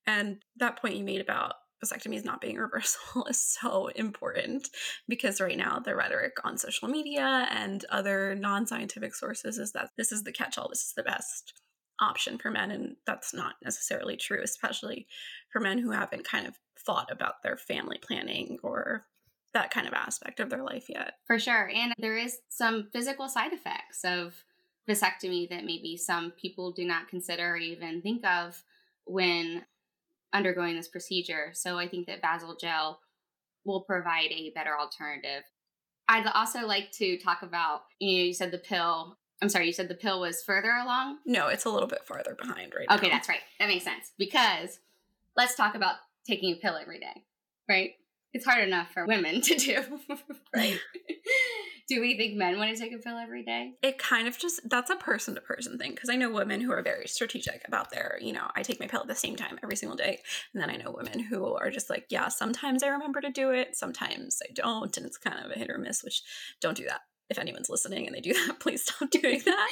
And 0.06 0.42
that 0.56 0.80
point 0.80 0.96
you 0.96 1.04
made 1.04 1.20
about 1.20 1.54
vasectomies 1.84 2.24
not 2.24 2.40
being 2.40 2.56
reversible 2.58 3.26
is 3.26 3.44
so 3.60 3.88
important 3.88 4.68
because 5.08 5.40
right 5.40 5.56
now 5.56 5.80
the 5.80 5.96
rhetoric 5.96 6.32
on 6.44 6.56
social 6.56 6.88
media 6.88 7.48
and 7.50 7.84
other 7.90 8.34
non-scientific 8.34 9.14
sources 9.14 9.58
is 9.58 9.72
that 9.72 9.90
this 9.96 10.12
is 10.12 10.22
the 10.22 10.32
catch-all 10.32 10.68
this 10.68 10.84
is 10.84 10.92
the 10.96 11.02
best 11.02 11.54
option 12.02 12.36
for 12.36 12.50
men 12.50 12.70
and 12.70 12.96
that's 13.06 13.32
not 13.32 13.54
necessarily 13.64 14.16
true 14.16 14.40
especially 14.42 15.06
for 15.50 15.60
men 15.60 15.78
who 15.78 15.90
haven't 15.90 16.24
kind 16.24 16.46
of 16.46 16.58
thought 16.78 17.10
about 17.10 17.42
their 17.42 17.56
family 17.56 17.98
planning 18.02 18.58
or 18.62 19.06
that 19.54 19.70
kind 19.70 19.86
of 19.86 19.92
aspect 19.92 20.40
of 20.40 20.48
their 20.48 20.62
life 20.62 20.86
yet. 20.88 21.14
For 21.26 21.38
sure 21.38 21.70
and 21.72 21.94
there 21.98 22.16
is 22.16 22.38
some 22.48 22.88
physical 22.92 23.28
side 23.28 23.52
effects 23.52 24.04
of 24.04 24.44
vasectomy 24.88 25.48
that 25.48 25.64
maybe 25.64 25.96
some 25.96 26.32
people 26.32 26.72
do 26.72 26.84
not 26.84 27.08
consider 27.08 27.50
or 27.50 27.56
even 27.56 28.02
think 28.02 28.26
of 28.26 28.62
when 29.04 29.64
undergoing 30.32 30.74
this 30.76 30.88
procedure. 30.88 31.50
So 31.52 31.78
i 31.78 31.86
think 31.86 32.06
that 32.06 32.22
Vasal 32.22 32.58
gel 32.60 33.00
will 33.64 33.82
provide 33.82 34.30
a 34.32 34.50
better 34.54 34.76
alternative. 34.76 35.44
I'd 36.08 36.26
also 36.26 36.66
like 36.66 36.90
to 36.92 37.16
talk 37.18 37.42
about, 37.42 37.82
you 38.00 38.18
know, 38.18 38.24
you 38.24 38.34
said 38.34 38.50
the 38.50 38.58
pill 38.58 39.18
I'm 39.42 39.48
sorry, 39.48 39.66
you 39.66 39.72
said 39.72 39.88
the 39.88 39.94
pill 39.94 40.20
was 40.20 40.42
further 40.42 40.70
along? 40.70 41.18
No, 41.26 41.48
it's 41.48 41.64
a 41.64 41.70
little 41.70 41.88
bit 41.88 42.06
farther 42.06 42.36
behind 42.40 42.72
right 42.74 42.86
Okay, 42.96 43.08
now. 43.08 43.14
that's 43.14 43.28
right. 43.28 43.40
That 43.58 43.66
makes 43.68 43.84
sense. 43.84 44.12
Because 44.16 44.78
let's 45.36 45.56
talk 45.56 45.74
about 45.74 45.96
taking 46.26 46.52
a 46.52 46.56
pill 46.56 46.76
every 46.80 47.00
day, 47.00 47.24
right? 47.68 47.90
It's 48.32 48.46
hard 48.46 48.66
enough 48.66 48.88
for 48.94 49.04
women 49.04 49.40
to 49.42 49.56
do, 49.56 49.82
right? 50.54 50.78
Do 51.88 52.00
we 52.00 52.16
think 52.16 52.36
men 52.36 52.56
want 52.56 52.74
to 52.74 52.80
take 52.80 52.94
a 52.94 52.98
pill 52.98 53.18
every 53.18 53.42
day? 53.44 53.72
It 53.82 53.98
kind 53.98 54.28
of 54.28 54.38
just 54.38 54.60
that's 54.70 54.88
a 54.88 54.96
person 54.96 55.34
to 55.34 55.40
person 55.40 55.76
thing 55.76 55.90
because 55.90 56.08
I 56.08 56.14
know 56.14 56.30
women 56.30 56.60
who 56.60 56.70
are 56.72 56.80
very 56.82 57.08
strategic 57.08 57.62
about 57.66 57.90
their, 57.90 58.16
you 58.22 58.32
know, 58.32 58.46
I 58.54 58.62
take 58.62 58.78
my 58.80 58.86
pill 58.86 59.00
at 59.00 59.08
the 59.08 59.14
same 59.16 59.34
time 59.36 59.58
every 59.62 59.76
single 59.76 59.96
day. 59.96 60.20
And 60.54 60.62
then 60.62 60.70
I 60.70 60.76
know 60.76 60.94
women 60.96 61.18
who 61.18 61.54
are 61.54 61.70
just 61.70 61.90
like, 61.90 62.06
yeah, 62.08 62.28
sometimes 62.28 62.82
I 62.82 62.88
remember 62.88 63.20
to 63.20 63.30
do 63.30 63.50
it, 63.50 63.76
sometimes 63.76 64.38
I 64.48 64.52
don't, 64.54 64.96
and 64.96 65.04
it's 65.04 65.18
kind 65.18 65.44
of 65.44 65.50
a 65.50 65.58
hit 65.58 65.68
or 65.68 65.76
miss, 65.76 66.02
which 66.04 66.22
don't 66.60 66.76
do 66.76 66.86
that. 66.86 67.00
If 67.32 67.38
anyone's 67.38 67.70
listening 67.70 68.06
and 68.06 68.14
they 68.14 68.20
do 68.20 68.34
that, 68.46 68.60
please 68.60 68.84
stop 68.84 69.08
doing 69.10 69.40
that. 69.46 69.68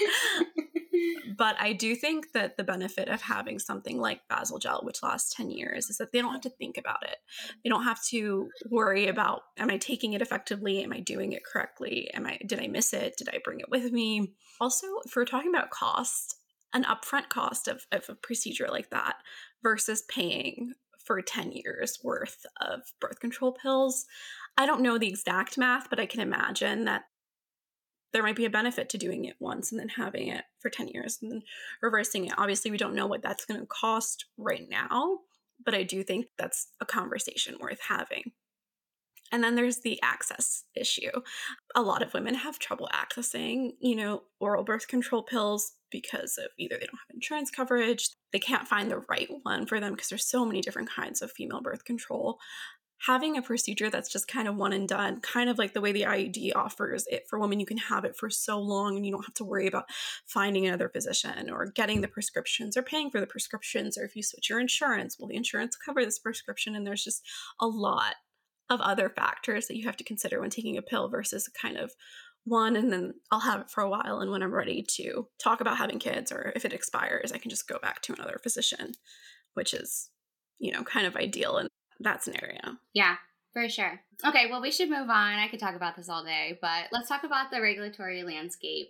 but 1.36 1.56
I 1.60 1.74
do 1.74 1.94
think 1.94 2.32
that 2.32 2.56
the 2.56 2.64
benefit 2.64 3.08
of 3.08 3.20
having 3.20 3.58
something 3.58 4.00
like 4.00 4.26
Vasal 4.30 4.58
Gel, 4.58 4.80
which 4.82 5.02
lasts 5.02 5.34
10 5.34 5.50
years, 5.50 5.90
is 5.90 5.98
that 5.98 6.10
they 6.10 6.22
don't 6.22 6.32
have 6.32 6.40
to 6.42 6.50
think 6.50 6.78
about 6.78 7.02
it. 7.02 7.16
They 7.62 7.68
don't 7.68 7.84
have 7.84 8.02
to 8.06 8.48
worry 8.70 9.08
about, 9.08 9.42
am 9.58 9.70
I 9.70 9.76
taking 9.76 10.14
it 10.14 10.22
effectively? 10.22 10.82
Am 10.82 10.92
I 10.92 11.00
doing 11.00 11.32
it 11.32 11.44
correctly? 11.44 12.10
Am 12.14 12.26
I, 12.26 12.38
did 12.46 12.60
I 12.60 12.66
miss 12.66 12.94
it? 12.94 13.18
Did 13.18 13.28
I 13.28 13.40
bring 13.44 13.60
it 13.60 13.70
with 13.70 13.92
me? 13.92 14.32
Also, 14.58 14.86
if 15.04 15.14
we're 15.14 15.26
talking 15.26 15.54
about 15.54 15.70
cost, 15.70 16.36
an 16.72 16.84
upfront 16.84 17.28
cost 17.28 17.68
of, 17.68 17.84
of 17.92 18.06
a 18.08 18.14
procedure 18.14 18.68
like 18.70 18.88
that 18.88 19.16
versus 19.62 20.02
paying 20.08 20.72
for 21.04 21.20
10 21.20 21.52
years 21.52 21.98
worth 22.04 22.46
of 22.60 22.82
birth 23.00 23.20
control 23.20 23.52
pills. 23.52 24.06
I 24.56 24.66
don't 24.66 24.82
know 24.82 24.98
the 24.98 25.08
exact 25.08 25.58
math, 25.58 25.90
but 25.90 25.98
I 25.98 26.06
can 26.06 26.20
imagine 26.20 26.84
that 26.84 27.02
there 28.12 28.22
might 28.22 28.36
be 28.36 28.44
a 28.44 28.50
benefit 28.50 28.88
to 28.90 28.98
doing 28.98 29.24
it 29.24 29.36
once 29.40 29.70
and 29.70 29.80
then 29.80 29.88
having 29.88 30.28
it 30.28 30.44
for 30.58 30.70
10 30.70 30.88
years 30.88 31.18
and 31.22 31.30
then 31.30 31.42
reversing 31.82 32.26
it. 32.26 32.34
Obviously, 32.36 32.70
we 32.70 32.76
don't 32.76 32.94
know 32.94 33.06
what 33.06 33.22
that's 33.22 33.44
going 33.44 33.60
to 33.60 33.66
cost 33.66 34.26
right 34.36 34.66
now, 34.68 35.18
but 35.64 35.74
I 35.74 35.82
do 35.82 36.02
think 36.02 36.26
that's 36.38 36.68
a 36.80 36.86
conversation 36.86 37.56
worth 37.60 37.80
having. 37.88 38.32
And 39.32 39.44
then 39.44 39.54
there's 39.54 39.78
the 39.78 40.00
access 40.02 40.64
issue. 40.74 41.10
A 41.76 41.82
lot 41.82 42.02
of 42.02 42.12
women 42.14 42.34
have 42.34 42.58
trouble 42.58 42.88
accessing, 42.92 43.70
you 43.80 43.94
know, 43.94 44.24
oral 44.40 44.64
birth 44.64 44.88
control 44.88 45.22
pills 45.22 45.72
because 45.90 46.36
of 46.38 46.50
either 46.58 46.76
they 46.76 46.86
don't 46.86 46.98
have 47.08 47.14
insurance 47.14 47.50
coverage, 47.50 48.10
they 48.32 48.38
can't 48.38 48.66
find 48.66 48.90
the 48.90 49.04
right 49.08 49.28
one 49.42 49.66
for 49.66 49.80
them 49.80 49.92
because 49.92 50.08
there's 50.08 50.28
so 50.28 50.44
many 50.44 50.60
different 50.60 50.90
kinds 50.90 51.22
of 51.22 51.30
female 51.32 51.60
birth 51.60 51.84
control 51.84 52.38
having 53.06 53.36
a 53.36 53.42
procedure 53.42 53.88
that's 53.88 54.12
just 54.12 54.28
kind 54.28 54.46
of 54.46 54.56
one 54.56 54.72
and 54.72 54.88
done, 54.88 55.20
kind 55.20 55.48
of 55.48 55.58
like 55.58 55.72
the 55.72 55.80
way 55.80 55.90
the 55.90 56.02
IUD 56.02 56.52
offers 56.54 57.06
it 57.08 57.26
for 57.28 57.38
women, 57.38 57.58
you 57.58 57.66
can 57.66 57.78
have 57.78 58.04
it 58.04 58.14
for 58.16 58.28
so 58.28 58.60
long 58.60 58.96
and 58.96 59.06
you 59.06 59.12
don't 59.12 59.24
have 59.24 59.34
to 59.34 59.44
worry 59.44 59.66
about 59.66 59.86
finding 60.26 60.66
another 60.66 60.88
physician 60.88 61.48
or 61.50 61.66
getting 61.74 62.02
the 62.02 62.08
prescriptions 62.08 62.76
or 62.76 62.82
paying 62.82 63.10
for 63.10 63.20
the 63.20 63.26
prescriptions. 63.26 63.96
Or 63.96 64.04
if 64.04 64.14
you 64.16 64.22
switch 64.22 64.50
your 64.50 64.60
insurance, 64.60 65.18
will 65.18 65.28
the 65.28 65.36
insurance 65.36 65.76
cover 65.76 66.04
this 66.04 66.18
prescription? 66.18 66.76
And 66.76 66.86
there's 66.86 67.04
just 67.04 67.22
a 67.58 67.66
lot 67.66 68.16
of 68.68 68.80
other 68.80 69.08
factors 69.08 69.66
that 69.66 69.76
you 69.76 69.86
have 69.86 69.96
to 69.96 70.04
consider 70.04 70.40
when 70.40 70.50
taking 70.50 70.76
a 70.76 70.82
pill 70.82 71.08
versus 71.08 71.48
kind 71.60 71.76
of 71.76 71.92
one 72.44 72.76
and 72.76 72.92
then 72.92 73.14
I'll 73.30 73.40
have 73.40 73.62
it 73.62 73.70
for 73.70 73.82
a 73.82 73.90
while. 73.90 74.20
And 74.20 74.30
when 74.30 74.42
I'm 74.42 74.54
ready 74.54 74.82
to 74.96 75.26
talk 75.42 75.60
about 75.60 75.76
having 75.76 75.98
kids 75.98 76.32
or 76.32 76.52
if 76.54 76.64
it 76.64 76.72
expires, 76.72 77.32
I 77.32 77.38
can 77.38 77.50
just 77.50 77.68
go 77.68 77.78
back 77.80 78.02
to 78.02 78.12
another 78.12 78.38
physician, 78.42 78.92
which 79.54 79.74
is, 79.74 80.10
you 80.58 80.72
know, 80.72 80.82
kind 80.82 81.06
of 81.06 81.16
ideal. 81.16 81.58
And 81.58 81.68
that 82.00 82.22
scenario. 82.22 82.78
Yeah, 82.94 83.16
for 83.52 83.68
sure. 83.68 84.00
Okay, 84.26 84.46
well, 84.50 84.62
we 84.62 84.70
should 84.70 84.90
move 84.90 85.08
on. 85.08 85.38
I 85.38 85.48
could 85.48 85.60
talk 85.60 85.76
about 85.76 85.96
this 85.96 86.08
all 86.08 86.24
day, 86.24 86.58
but 86.60 86.86
let's 86.92 87.08
talk 87.08 87.24
about 87.24 87.50
the 87.50 87.60
regulatory 87.60 88.22
landscape. 88.22 88.88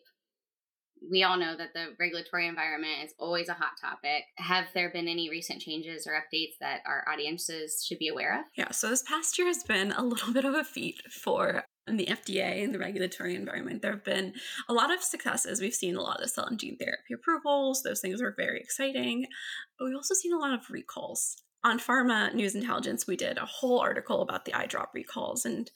We 1.10 1.22
all 1.22 1.38
know 1.38 1.56
that 1.56 1.72
the 1.72 1.94
regulatory 1.98 2.46
environment 2.46 3.04
is 3.04 3.14
always 3.18 3.48
a 3.48 3.54
hot 3.54 3.72
topic. 3.80 4.24
Have 4.36 4.66
there 4.74 4.90
been 4.90 5.08
any 5.08 5.30
recent 5.30 5.62
changes 5.62 6.06
or 6.06 6.12
updates 6.12 6.58
that 6.60 6.80
our 6.86 7.06
audiences 7.10 7.82
should 7.86 7.98
be 7.98 8.08
aware 8.08 8.40
of? 8.40 8.44
Yeah, 8.54 8.70
so 8.70 8.90
this 8.90 9.02
past 9.02 9.38
year 9.38 9.46
has 9.46 9.64
been 9.64 9.92
a 9.92 10.04
little 10.04 10.32
bit 10.34 10.44
of 10.44 10.54
a 10.54 10.64
feat 10.64 11.00
for 11.10 11.64
the 11.86 12.06
FDA 12.06 12.62
and 12.62 12.74
the 12.74 12.78
regulatory 12.78 13.34
environment. 13.34 13.80
There 13.80 13.92
have 13.92 14.04
been 14.04 14.34
a 14.68 14.74
lot 14.74 14.92
of 14.92 15.02
successes. 15.02 15.60
We've 15.60 15.72
seen 15.72 15.96
a 15.96 16.02
lot 16.02 16.22
of 16.22 16.28
cell 16.30 16.44
and 16.44 16.58
gene 16.58 16.76
therapy 16.76 17.14
approvals. 17.14 17.82
Those 17.82 18.00
things 18.00 18.20
are 18.20 18.34
very 18.36 18.60
exciting. 18.60 19.26
But 19.78 19.86
we've 19.86 19.96
also 19.96 20.14
seen 20.14 20.34
a 20.34 20.38
lot 20.38 20.52
of 20.52 20.68
recalls 20.70 21.42
on 21.64 21.78
Pharma 21.78 22.32
News 22.34 22.54
Intelligence, 22.54 23.06
we 23.06 23.16
did 23.16 23.38
a 23.38 23.46
whole 23.46 23.80
article 23.80 24.22
about 24.22 24.44
the 24.44 24.54
eye 24.54 24.66
drop 24.66 24.90
recalls, 24.94 25.44
and 25.44 25.70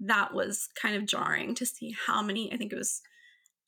that 0.00 0.34
was 0.34 0.68
kind 0.80 0.96
of 0.96 1.06
jarring 1.06 1.54
to 1.54 1.66
see 1.66 1.94
how 2.06 2.22
many. 2.22 2.52
I 2.52 2.56
think 2.56 2.72
it 2.72 2.78
was 2.78 3.02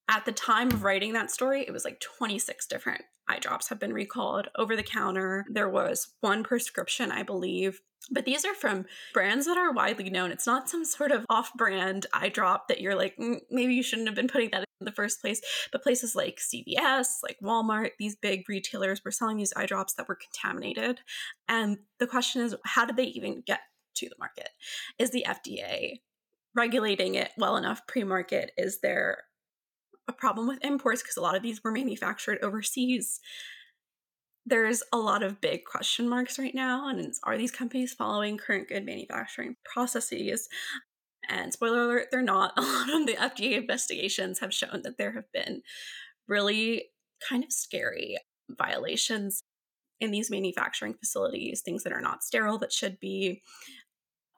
at 0.09 0.25
the 0.25 0.33
time 0.33 0.69
of 0.69 0.83
writing 0.83 1.13
that 1.15 1.31
story, 1.31 1.63
it 1.63 1.73
was 1.73 1.85
like 1.85 2.01
26 2.01 2.67
different 2.67 3.03
eye 3.29 3.39
drops 3.39 3.69
have 3.69 3.81
been 3.81 3.93
recalled 3.93 4.49
over 4.57 4.77
the 4.77 4.83
counter. 4.83 5.47
There 5.51 5.69
was 5.69 6.09
one 6.21 6.45
prescription, 6.45 7.11
I 7.11 7.23
believe, 7.23 7.81
but 8.11 8.27
these 8.27 8.45
are 8.45 8.55
from 8.55 8.85
brands 9.15 9.47
that 9.47 9.57
are 9.57 9.73
widely 9.73 10.11
known. 10.11 10.31
It's 10.31 10.47
not 10.47 10.69
some 10.69 10.85
sort 10.85 11.11
of 11.11 11.25
off 11.31 11.53
brand 11.55 12.07
eye 12.13 12.29
drop 12.29 12.69
that 12.69 12.81
you're 12.81 12.95
like, 12.95 13.17
mm, 13.17 13.41
maybe 13.51 13.75
you 13.75 13.83
shouldn't 13.83 14.09
have 14.09 14.15
been 14.15 14.29
putting 14.29 14.51
that 14.51 14.65
in 14.85 14.87
the 14.87 14.93
first 14.93 15.21
place. 15.21 15.41
But 15.73 15.83
places 15.83 16.15
like 16.15 16.39
CVS, 16.39 17.07
like 17.23 17.39
Walmart, 17.43 17.91
these 17.99 18.17
big 18.17 18.49
retailers 18.49 19.03
were 19.05 19.11
selling 19.11 19.39
these 19.39 19.53
eye 19.57 19.67
drops 19.67 19.95
that 19.95 20.09
were 20.09 20.19
contaminated. 20.19 21.01
And 21.49 21.79
the 21.99 22.07
question 22.07 22.43
is, 22.43 22.55
how 22.65 22.85
did 22.85 22.97
they 22.97 23.05
even 23.05 23.43
get 23.47 23.61
to 23.97 24.09
the 24.09 24.17
market? 24.19 24.51
Is 24.99 25.11
the 25.11 25.27
FDA 25.27 26.01
regulating 26.55 27.15
it 27.15 27.31
well 27.39 27.57
enough 27.57 27.87
pre 27.87 28.05
market? 28.05 28.53
Is 28.57 28.81
there 28.81 29.25
a 30.09 30.13
problem 30.13 30.47
with 30.47 30.65
imports? 30.65 31.03
Because 31.03 31.17
a 31.17 31.23
lot 31.23 31.37
of 31.37 31.43
these 31.43 31.63
were 31.65 31.73
manufactured 31.73 32.39
overseas 32.43 33.21
there's 34.47 34.83
a 34.93 34.99
lot 34.99 35.23
of 35.23 35.41
big 35.41 35.65
question 35.65 36.09
marks 36.09 36.39
right 36.39 36.55
now. 36.55 36.89
And 36.89 37.15
are 37.25 37.39
these 37.39 37.51
companies 37.51 37.95
following 37.95 38.37
current 38.37 38.69
good 38.69 38.85
manufacturing 38.85 39.57
processes? 39.65 40.49
And 41.29 41.53
spoiler 41.53 41.83
alert, 41.83 42.09
they're 42.11 42.23
not. 42.23 42.53
A 42.57 42.61
lot 42.61 42.95
of 42.95 43.07
the 43.07 43.15
FDA 43.15 43.59
investigations 43.59 44.41
have 44.41 44.53
shown 44.53 44.83
that 44.85 44.99
there 44.99 45.13
have 45.13 45.31
been 45.33 45.63
really 46.29 46.87
kind 47.27 47.45
of 47.45 47.53
scary 47.53 48.19
violations 48.51 49.43
in 50.01 50.11
these 50.11 50.31
manufacturing 50.31 50.95
facilities, 50.95 51.61
things 51.61 51.85
that 51.85 51.93
are 51.93 52.01
not 52.01 52.23
sterile 52.23 52.59
that 52.59 52.73
should 52.73 52.99
be. 53.01 53.43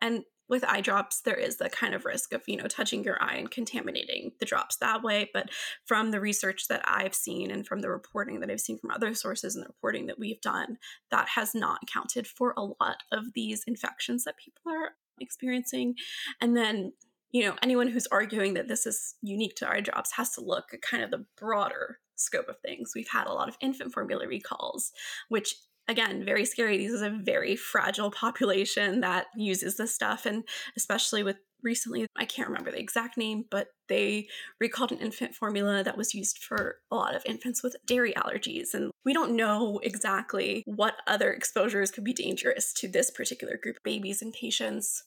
And 0.00 0.24
with 0.48 0.64
eye 0.64 0.80
drops 0.80 1.20
there 1.20 1.36
is 1.36 1.56
the 1.56 1.68
kind 1.68 1.94
of 1.94 2.04
risk 2.04 2.32
of 2.32 2.42
you 2.46 2.56
know 2.56 2.66
touching 2.66 3.02
your 3.02 3.20
eye 3.22 3.36
and 3.36 3.50
contaminating 3.50 4.32
the 4.38 4.46
drops 4.46 4.76
that 4.76 5.02
way 5.02 5.28
but 5.32 5.50
from 5.84 6.10
the 6.10 6.20
research 6.20 6.68
that 6.68 6.82
i've 6.86 7.14
seen 7.14 7.50
and 7.50 7.66
from 7.66 7.80
the 7.80 7.90
reporting 7.90 8.40
that 8.40 8.50
i've 8.50 8.60
seen 8.60 8.78
from 8.78 8.90
other 8.90 9.14
sources 9.14 9.54
and 9.54 9.64
the 9.64 9.68
reporting 9.68 10.06
that 10.06 10.18
we've 10.18 10.40
done 10.40 10.78
that 11.10 11.28
has 11.30 11.54
not 11.54 11.80
accounted 11.82 12.26
for 12.26 12.54
a 12.56 12.62
lot 12.62 12.98
of 13.12 13.32
these 13.34 13.64
infections 13.66 14.24
that 14.24 14.36
people 14.36 14.72
are 14.72 14.90
experiencing 15.20 15.94
and 16.40 16.56
then 16.56 16.92
you 17.32 17.44
know 17.44 17.54
anyone 17.62 17.88
who's 17.88 18.06
arguing 18.08 18.54
that 18.54 18.68
this 18.68 18.86
is 18.86 19.14
unique 19.22 19.54
to 19.56 19.68
eye 19.68 19.80
drops 19.80 20.12
has 20.12 20.30
to 20.30 20.40
look 20.40 20.66
at 20.72 20.82
kind 20.82 21.02
of 21.02 21.10
the 21.10 21.24
broader 21.38 21.98
scope 22.14 22.48
of 22.48 22.58
things 22.60 22.92
we've 22.94 23.08
had 23.08 23.26
a 23.26 23.32
lot 23.32 23.48
of 23.48 23.56
infant 23.60 23.92
formula 23.92 24.26
recalls 24.26 24.92
which 25.28 25.54
again, 25.88 26.24
very 26.24 26.44
scary. 26.44 26.78
This 26.78 26.92
is 26.92 27.02
a 27.02 27.10
very 27.10 27.56
fragile 27.56 28.10
population 28.10 29.00
that 29.00 29.26
uses 29.36 29.76
this 29.76 29.94
stuff. 29.94 30.26
And 30.26 30.44
especially 30.76 31.22
with 31.22 31.36
recently, 31.66 32.06
I 32.16 32.24
can't 32.24 32.48
remember 32.48 32.70
the 32.70 32.80
exact 32.80 33.18
name, 33.18 33.44
but 33.50 33.68
they 33.88 34.28
recalled 34.58 34.92
an 34.92 34.98
infant 34.98 35.34
formula 35.34 35.84
that 35.84 35.98
was 35.98 36.14
used 36.14 36.38
for 36.38 36.76
a 36.90 36.94
lot 36.94 37.14
of 37.14 37.26
infants 37.26 37.62
with 37.62 37.76
dairy 37.84 38.14
allergies. 38.14 38.72
And 38.72 38.90
we 39.04 39.12
don't 39.12 39.36
know 39.36 39.78
exactly 39.82 40.62
what 40.64 40.94
other 41.06 41.30
exposures 41.30 41.90
could 41.90 42.04
be 42.04 42.14
dangerous 42.14 42.72
to 42.74 42.88
this 42.88 43.10
particular 43.10 43.58
group 43.62 43.76
of 43.76 43.82
babies 43.82 44.22
and 44.22 44.32
patients. 44.32 45.04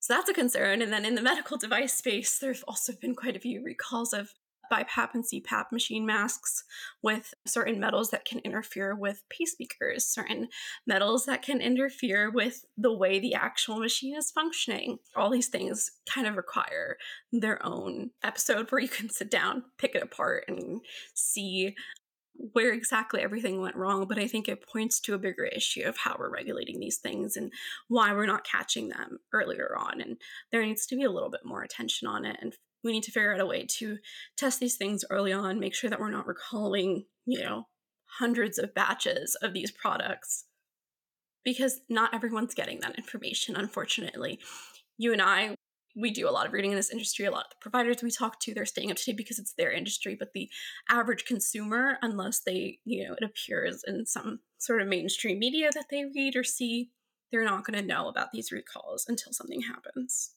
So 0.00 0.14
that's 0.14 0.30
a 0.30 0.34
concern. 0.34 0.80
And 0.82 0.92
then 0.92 1.04
in 1.04 1.14
the 1.14 1.22
medical 1.22 1.58
device 1.58 1.92
space, 1.94 2.38
there 2.38 2.52
have 2.52 2.64
also 2.66 2.92
been 3.00 3.14
quite 3.14 3.36
a 3.36 3.40
few 3.40 3.62
recalls 3.62 4.12
of 4.12 4.32
BiPAP 4.72 5.10
and 5.14 5.24
CPAP 5.24 5.70
machine 5.70 6.06
masks 6.06 6.64
with 7.02 7.34
certain 7.46 7.78
metals 7.78 8.10
that 8.10 8.24
can 8.24 8.38
interfere 8.38 8.94
with 8.94 9.22
pacemakers, 9.28 10.02
certain 10.02 10.48
metals 10.86 11.26
that 11.26 11.42
can 11.42 11.60
interfere 11.60 12.30
with 12.30 12.64
the 12.78 12.92
way 12.92 13.20
the 13.20 13.34
actual 13.34 13.78
machine 13.78 14.16
is 14.16 14.30
functioning. 14.30 14.98
All 15.14 15.30
these 15.30 15.48
things 15.48 15.90
kind 16.08 16.26
of 16.26 16.36
require 16.36 16.96
their 17.32 17.64
own 17.64 18.10
episode 18.24 18.70
where 18.70 18.80
you 18.80 18.88
can 18.88 19.10
sit 19.10 19.30
down, 19.30 19.64
pick 19.76 19.94
it 19.94 20.02
apart, 20.02 20.44
and 20.48 20.80
see 21.14 21.74
where 22.52 22.72
exactly 22.72 23.20
everything 23.20 23.60
went 23.60 23.76
wrong, 23.76 24.06
but 24.08 24.18
I 24.18 24.26
think 24.26 24.48
it 24.48 24.66
points 24.66 25.00
to 25.00 25.14
a 25.14 25.18
bigger 25.18 25.44
issue 25.44 25.82
of 25.82 25.98
how 25.98 26.16
we're 26.18 26.32
regulating 26.32 26.80
these 26.80 26.96
things 26.96 27.36
and 27.36 27.52
why 27.88 28.12
we're 28.12 28.26
not 28.26 28.46
catching 28.46 28.88
them 28.88 29.18
earlier 29.32 29.76
on. 29.78 30.00
And 30.00 30.16
there 30.50 30.64
needs 30.64 30.86
to 30.86 30.96
be 30.96 31.04
a 31.04 31.10
little 31.10 31.30
bit 31.30 31.44
more 31.44 31.62
attention 31.62 32.08
on 32.08 32.24
it 32.24 32.38
and 32.40 32.54
we 32.84 32.92
need 32.92 33.02
to 33.04 33.12
figure 33.12 33.32
out 33.32 33.40
a 33.40 33.46
way 33.46 33.66
to 33.78 33.98
test 34.36 34.60
these 34.60 34.76
things 34.76 35.04
early 35.10 35.32
on, 35.32 35.60
make 35.60 35.74
sure 35.74 35.90
that 35.90 36.00
we're 36.00 36.10
not 36.10 36.26
recalling, 36.26 37.04
you 37.26 37.40
know, 37.40 37.66
hundreds 38.18 38.58
of 38.58 38.74
batches 38.74 39.36
of 39.42 39.52
these 39.52 39.70
products 39.70 40.44
because 41.44 41.80
not 41.88 42.14
everyone's 42.14 42.54
getting 42.54 42.80
that 42.80 42.96
information, 42.96 43.56
unfortunately. 43.56 44.38
You 44.98 45.12
and 45.12 45.22
I, 45.22 45.56
we 45.96 46.10
do 46.10 46.28
a 46.28 46.30
lot 46.30 46.46
of 46.46 46.52
reading 46.52 46.70
in 46.70 46.76
this 46.76 46.90
industry. 46.90 47.26
A 47.26 47.30
lot 47.30 47.44
of 47.44 47.50
the 47.50 47.56
providers 47.60 48.02
we 48.02 48.10
talk 48.10 48.38
to, 48.40 48.54
they're 48.54 48.64
staying 48.64 48.90
up 48.90 48.96
to 48.98 49.04
date 49.04 49.16
because 49.16 49.38
it's 49.38 49.54
their 49.54 49.72
industry. 49.72 50.16
But 50.18 50.32
the 50.32 50.48
average 50.88 51.24
consumer, 51.24 51.98
unless 52.02 52.40
they, 52.40 52.78
you 52.84 53.06
know, 53.06 53.14
it 53.14 53.24
appears 53.24 53.82
in 53.86 54.06
some 54.06 54.40
sort 54.58 54.80
of 54.80 54.88
mainstream 54.88 55.38
media 55.38 55.70
that 55.74 55.86
they 55.90 56.04
read 56.14 56.36
or 56.36 56.44
see, 56.44 56.90
they're 57.30 57.44
not 57.44 57.64
going 57.64 57.78
to 57.78 57.86
know 57.86 58.08
about 58.08 58.32
these 58.32 58.52
recalls 58.52 59.06
until 59.08 59.32
something 59.32 59.62
happens. 59.62 60.32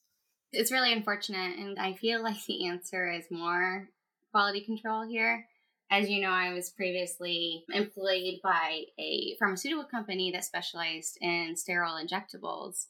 It's 0.55 0.71
really 0.71 0.93
unfortunate, 0.93 1.57
and 1.57 1.77
I 1.77 1.93
feel 1.93 2.23
like 2.23 2.43
the 2.45 2.67
answer 2.67 3.11
is 3.11 3.25
more 3.29 3.89
quality 4.31 4.61
control 4.61 5.05
here. 5.05 5.47
As 5.91 6.09
you 6.09 6.21
know, 6.21 6.29
I 6.29 6.53
was 6.53 6.69
previously 6.69 7.65
employed 7.73 8.39
by 8.41 8.83
a 8.97 9.35
pharmaceutical 9.37 9.83
company 9.83 10.31
that 10.31 10.45
specialized 10.45 11.17
in 11.19 11.55
sterile 11.57 12.01
injectables, 12.01 12.85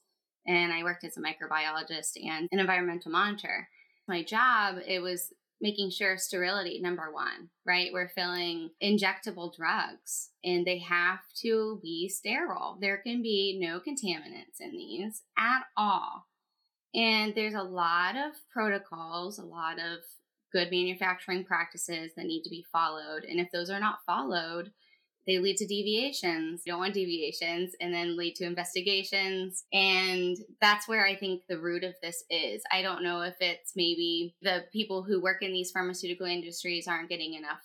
and 0.45 0.71
I 0.71 0.83
worked 0.83 1.03
as 1.03 1.17
a 1.17 1.21
microbiologist 1.21 2.23
and 2.23 2.47
an 2.51 2.59
environmental 2.59 3.11
monitor. 3.11 3.67
My 4.07 4.21
job, 4.21 4.75
it 4.85 4.99
was 4.99 5.33
making 5.61 5.89
sure 5.89 6.17
sterility 6.17 6.81
number 6.81 7.11
one 7.11 7.49
right 7.65 7.93
we're 7.93 8.09
filling 8.09 8.69
injectable 8.83 9.55
drugs 9.55 10.29
and 10.43 10.65
they 10.65 10.77
have 10.77 11.19
to 11.33 11.79
be 11.81 12.09
sterile 12.09 12.77
there 12.81 12.97
can 12.97 13.21
be 13.21 13.57
no 13.59 13.79
contaminants 13.79 14.59
in 14.59 14.71
these 14.71 15.23
at 15.37 15.61
all 15.77 16.27
and 16.95 17.33
there's 17.35 17.53
a 17.53 17.61
lot 17.61 18.15
of 18.15 18.33
protocols 18.51 19.39
a 19.39 19.43
lot 19.43 19.77
of 19.79 19.99
good 20.51 20.69
manufacturing 20.71 21.43
practices 21.43 22.11
that 22.15 22.25
need 22.25 22.43
to 22.43 22.49
be 22.49 22.65
followed 22.71 23.23
and 23.23 23.39
if 23.39 23.51
those 23.51 23.69
are 23.69 23.79
not 23.79 23.99
followed 24.05 24.71
they 25.27 25.39
lead 25.39 25.57
to 25.57 25.65
deviations. 25.65 26.61
You 26.65 26.73
don't 26.73 26.79
want 26.79 26.93
deviations 26.93 27.73
and 27.81 27.93
then 27.93 28.15
lead 28.15 28.35
to 28.35 28.45
investigations. 28.45 29.65
And 29.73 30.37
that's 30.61 30.87
where 30.87 31.05
I 31.05 31.15
think 31.15 31.43
the 31.47 31.59
root 31.59 31.83
of 31.83 31.95
this 32.01 32.23
is. 32.29 32.61
I 32.71 32.81
don't 32.81 33.03
know 33.03 33.21
if 33.21 33.35
it's 33.39 33.73
maybe 33.75 34.35
the 34.41 34.65
people 34.71 35.03
who 35.03 35.21
work 35.21 35.41
in 35.41 35.51
these 35.51 35.71
pharmaceutical 35.71 36.27
industries 36.27 36.87
aren't 36.87 37.09
getting 37.09 37.33
enough 37.33 37.61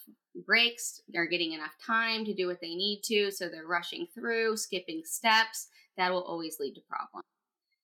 breaks, 0.46 1.02
they're 1.08 1.26
getting 1.26 1.52
enough 1.52 1.74
time 1.84 2.24
to 2.24 2.34
do 2.34 2.46
what 2.46 2.60
they 2.60 2.74
need 2.74 3.02
to. 3.04 3.30
So 3.30 3.48
they're 3.48 3.66
rushing 3.66 4.06
through, 4.14 4.56
skipping 4.56 5.02
steps. 5.04 5.68
That 5.96 6.12
will 6.12 6.22
always 6.22 6.58
lead 6.58 6.74
to 6.76 6.80
problems. 6.88 7.26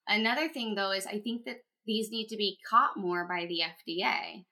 Another 0.08 0.48
thing, 0.48 0.74
though, 0.74 0.92
is 0.92 1.06
I 1.06 1.18
think 1.20 1.44
that 1.44 1.58
these 1.86 2.10
need 2.10 2.28
to 2.28 2.36
be 2.36 2.58
caught 2.68 2.96
more 2.96 3.26
by 3.28 3.46
the 3.46 3.60
FDA. 3.60 4.44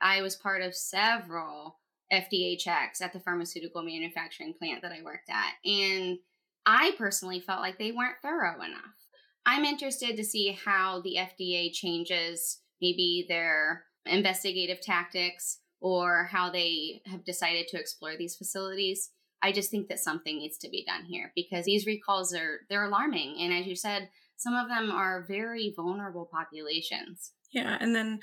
I 0.00 0.22
was 0.22 0.36
part 0.36 0.62
of 0.62 0.74
several 0.74 1.78
FDA 2.12 2.58
checks 2.58 3.00
at 3.00 3.12
the 3.12 3.20
pharmaceutical 3.20 3.82
manufacturing 3.82 4.54
plant 4.58 4.82
that 4.82 4.92
I 4.92 5.02
worked 5.02 5.28
at. 5.28 5.52
And 5.64 6.18
I 6.64 6.92
personally 6.96 7.40
felt 7.40 7.60
like 7.60 7.78
they 7.78 7.92
weren't 7.92 8.20
thorough 8.22 8.62
enough. 8.62 9.08
I'm 9.46 9.64
interested 9.64 10.16
to 10.16 10.24
see 10.24 10.58
how 10.64 11.00
the 11.02 11.16
FDA 11.18 11.72
changes 11.72 12.60
maybe 12.80 13.26
their 13.28 13.84
investigative 14.06 14.80
tactics 14.80 15.60
or 15.80 16.28
how 16.30 16.50
they 16.50 17.02
have 17.06 17.24
decided 17.24 17.68
to 17.68 17.78
explore 17.78 18.16
these 18.16 18.36
facilities. 18.36 19.10
I 19.42 19.52
just 19.52 19.70
think 19.70 19.88
that 19.88 20.00
something 20.00 20.38
needs 20.38 20.58
to 20.58 20.68
be 20.68 20.84
done 20.84 21.04
here 21.04 21.32
because 21.34 21.64
these 21.64 21.86
recalls 21.86 22.34
are 22.34 22.60
they're 22.68 22.84
alarming 22.84 23.36
and 23.40 23.52
as 23.52 23.66
you 23.66 23.76
said, 23.76 24.08
some 24.38 24.54
of 24.54 24.68
them 24.68 24.90
are 24.90 25.26
very 25.28 25.74
vulnerable 25.76 26.28
populations. 26.32 27.32
Yeah, 27.52 27.76
and 27.80 27.94
then 27.94 28.20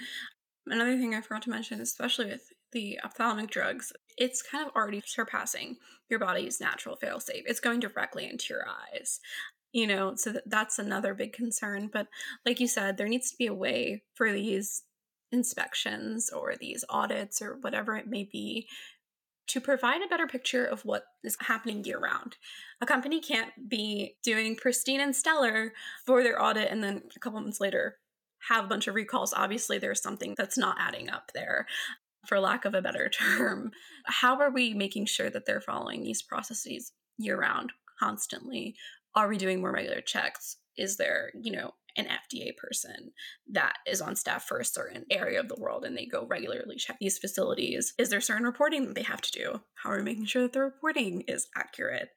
another 0.65 0.97
thing 0.97 1.13
I 1.13 1.21
forgot 1.21 1.43
to 1.43 1.49
mention, 1.49 1.81
especially 1.81 2.27
with 2.27 2.49
the 2.71 2.99
ophthalmic 3.03 3.51
drugs, 3.51 3.93
it's 4.17 4.41
kind 4.41 4.65
of 4.65 4.73
already 4.75 5.03
surpassing 5.05 5.77
your 6.09 6.19
body's 6.19 6.59
natural 6.59 6.97
failsafe. 6.97 7.43
It's 7.45 7.59
going 7.59 7.81
directly 7.81 8.29
into 8.29 8.53
your 8.53 8.65
eyes. 8.67 9.19
You 9.71 9.87
know, 9.87 10.15
so 10.15 10.31
that, 10.31 10.43
that's 10.49 10.79
another 10.79 11.13
big 11.13 11.33
concern. 11.33 11.89
But 11.91 12.07
like 12.45 12.61
you 12.61 12.67
said, 12.67 12.97
there 12.97 13.09
needs 13.09 13.29
to 13.31 13.37
be 13.37 13.47
a 13.47 13.53
way 13.53 14.03
for 14.13 14.31
these 14.31 14.83
inspections 15.33 16.29
or 16.29 16.55
these 16.55 16.85
audits 16.89 17.41
or 17.41 17.57
whatever 17.59 17.97
it 17.97 18.07
may 18.07 18.23
be 18.23 18.67
to 19.47 19.61
provide 19.61 20.01
a 20.01 20.07
better 20.07 20.27
picture 20.27 20.65
of 20.65 20.83
what 20.85 21.03
is 21.23 21.37
happening 21.39 21.83
year 21.83 21.99
round. 21.99 22.37
A 22.81 22.85
company 22.85 23.21
can't 23.21 23.51
be 23.69 24.15
doing 24.23 24.55
pristine 24.55 24.99
and 24.99 25.15
stellar 25.15 25.73
for 26.05 26.23
their 26.23 26.41
audit 26.41 26.71
and 26.71 26.83
then 26.83 27.03
a 27.15 27.19
couple 27.19 27.39
months 27.39 27.61
later 27.61 27.97
have 28.49 28.65
a 28.65 28.67
bunch 28.67 28.87
of 28.87 28.95
recalls. 28.95 29.33
Obviously, 29.33 29.77
there's 29.77 30.01
something 30.01 30.35
that's 30.37 30.57
not 30.57 30.77
adding 30.79 31.09
up 31.09 31.31
there 31.33 31.65
for 32.27 32.39
lack 32.39 32.65
of 32.65 32.73
a 32.73 32.81
better 32.81 33.09
term. 33.37 33.71
How 34.05 34.39
are 34.39 34.51
we 34.51 34.73
making 34.73 35.05
sure 35.05 35.29
that 35.29 35.45
they're 35.45 35.61
following 35.61 36.03
these 36.03 36.21
processes 36.21 36.91
year 37.17 37.39
round, 37.39 37.71
constantly? 37.99 38.75
Are 39.15 39.27
we 39.27 39.37
doing 39.37 39.61
more 39.61 39.71
regular 39.71 40.01
checks? 40.01 40.57
Is 40.77 40.97
there, 40.97 41.31
you 41.39 41.51
know, 41.51 41.71
an 41.97 42.05
FDA 42.05 42.55
person 42.57 43.11
that 43.51 43.77
is 43.87 44.01
on 44.01 44.15
staff 44.15 44.45
for 44.45 44.59
a 44.59 44.65
certain 44.65 45.05
area 45.09 45.39
of 45.39 45.47
the 45.47 45.59
world 45.59 45.85
and 45.85 45.97
they 45.97 46.05
go 46.05 46.25
regularly 46.25 46.75
check 46.75 46.97
these 46.99 47.17
facilities? 47.17 47.93
Is 47.97 48.09
there 48.09 48.21
certain 48.21 48.45
reporting 48.45 48.85
that 48.85 48.95
they 48.95 49.03
have 49.03 49.21
to 49.21 49.31
do? 49.31 49.61
How 49.75 49.91
are 49.91 49.97
we 49.97 50.03
making 50.03 50.25
sure 50.25 50.43
that 50.43 50.53
the 50.53 50.61
reporting 50.61 51.23
is 51.27 51.47
accurate? 51.55 52.09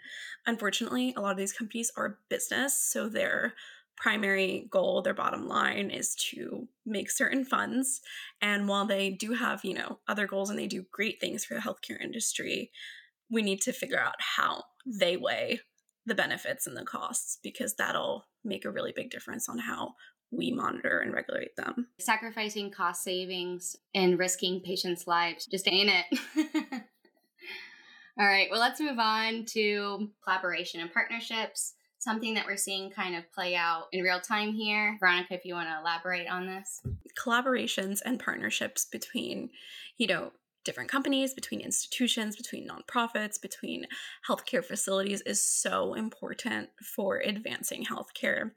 Unfortunately, 0.47 1.15
a 1.17 1.21
lot 1.21 1.33
of 1.33 1.39
these 1.39 1.53
companies 1.53 1.93
are 1.97 2.19
business, 2.29 2.77
so 2.91 3.09
they're 3.09 3.55
primary 4.01 4.69
goal, 4.71 5.03
their 5.03 5.15
bottom 5.15 5.49
line 5.49 5.91
is 5.91 6.15
to 6.15 6.69
make 6.87 7.11
certain 7.11 7.45
funds. 7.45 8.01
And 8.41 8.69
while 8.69 8.87
they 8.87 9.11
do 9.11 9.33
have, 9.33 9.65
you 9.65 9.75
know, 9.75 9.99
other 10.09 10.27
goals 10.27 10.51
and 10.51 10.59
they 10.59 10.67
do 10.67 10.85
great 10.93 11.21
things 11.21 11.45
for 11.45 11.55
the 11.55 11.61
healthcare 11.61 12.01
industry, 12.01 12.71
we 13.31 13.43
need 13.43 13.61
to 13.63 13.73
figure 13.73 13.99
out 13.99 14.15
how 14.37 14.65
they 14.87 15.17
weigh 15.17 15.61
the 16.07 16.15
benefits 16.15 16.67
and 16.67 16.77
the 16.77 16.85
costs 16.85 17.39
because 17.43 17.75
that'll 17.75 18.25
make 18.49 18.65
a 18.65 18.71
really 18.71 18.93
big 18.93 19.11
difference 19.11 19.49
on 19.49 19.59
how 19.59 19.95
we 20.31 20.51
monitor 20.51 21.01
and 21.01 21.13
regulate 21.13 21.57
them. 21.57 21.89
Sacrificing 21.99 22.71
cost 22.71 23.03
savings 23.03 23.77
and 23.95 24.19
risking 24.19 24.61
patients' 24.61 25.07
lives 25.07 25.47
just 25.47 25.69
ain't 25.69 25.91
it. 25.91 26.07
All 28.19 28.27
right, 28.27 28.49
well, 28.51 28.61
let's 28.61 28.81
move 28.81 28.99
on 28.99 29.45
to 29.47 30.11
collaboration 30.25 30.81
and 30.81 30.93
partnerships 30.93 31.75
something 31.99 32.35
that 32.35 32.47
we're 32.47 32.57
seeing 32.57 32.91
kind 32.91 33.17
of 33.17 33.31
play 33.33 33.55
out 33.55 33.87
in 33.93 34.03
real 34.03 34.21
time 34.21 34.53
here. 34.53 34.97
Veronica, 35.01 35.35
if 35.35 35.45
you 35.45 35.55
want 35.55 35.69
to 35.69 35.81
elaborate 35.81 36.29
on 36.29 36.47
this. 36.47 36.81
Collaborations 37.19 38.01
and 38.05 38.21
partnerships 38.21 38.85
between, 38.85 39.51
you 39.97 40.07
know, 40.07 40.33
different 40.69 40.91
companies, 40.91 41.33
between 41.33 41.63
institutions, 41.63 42.37
between 42.37 42.69
nonprofits, 42.69 43.41
between 43.41 43.87
healthcare 44.29 44.63
facilities 44.63 45.23
is 45.23 45.43
so 45.43 45.95
important 45.95 46.69
for 46.85 47.23
advancing 47.25 47.87
healthcare. 47.87 48.51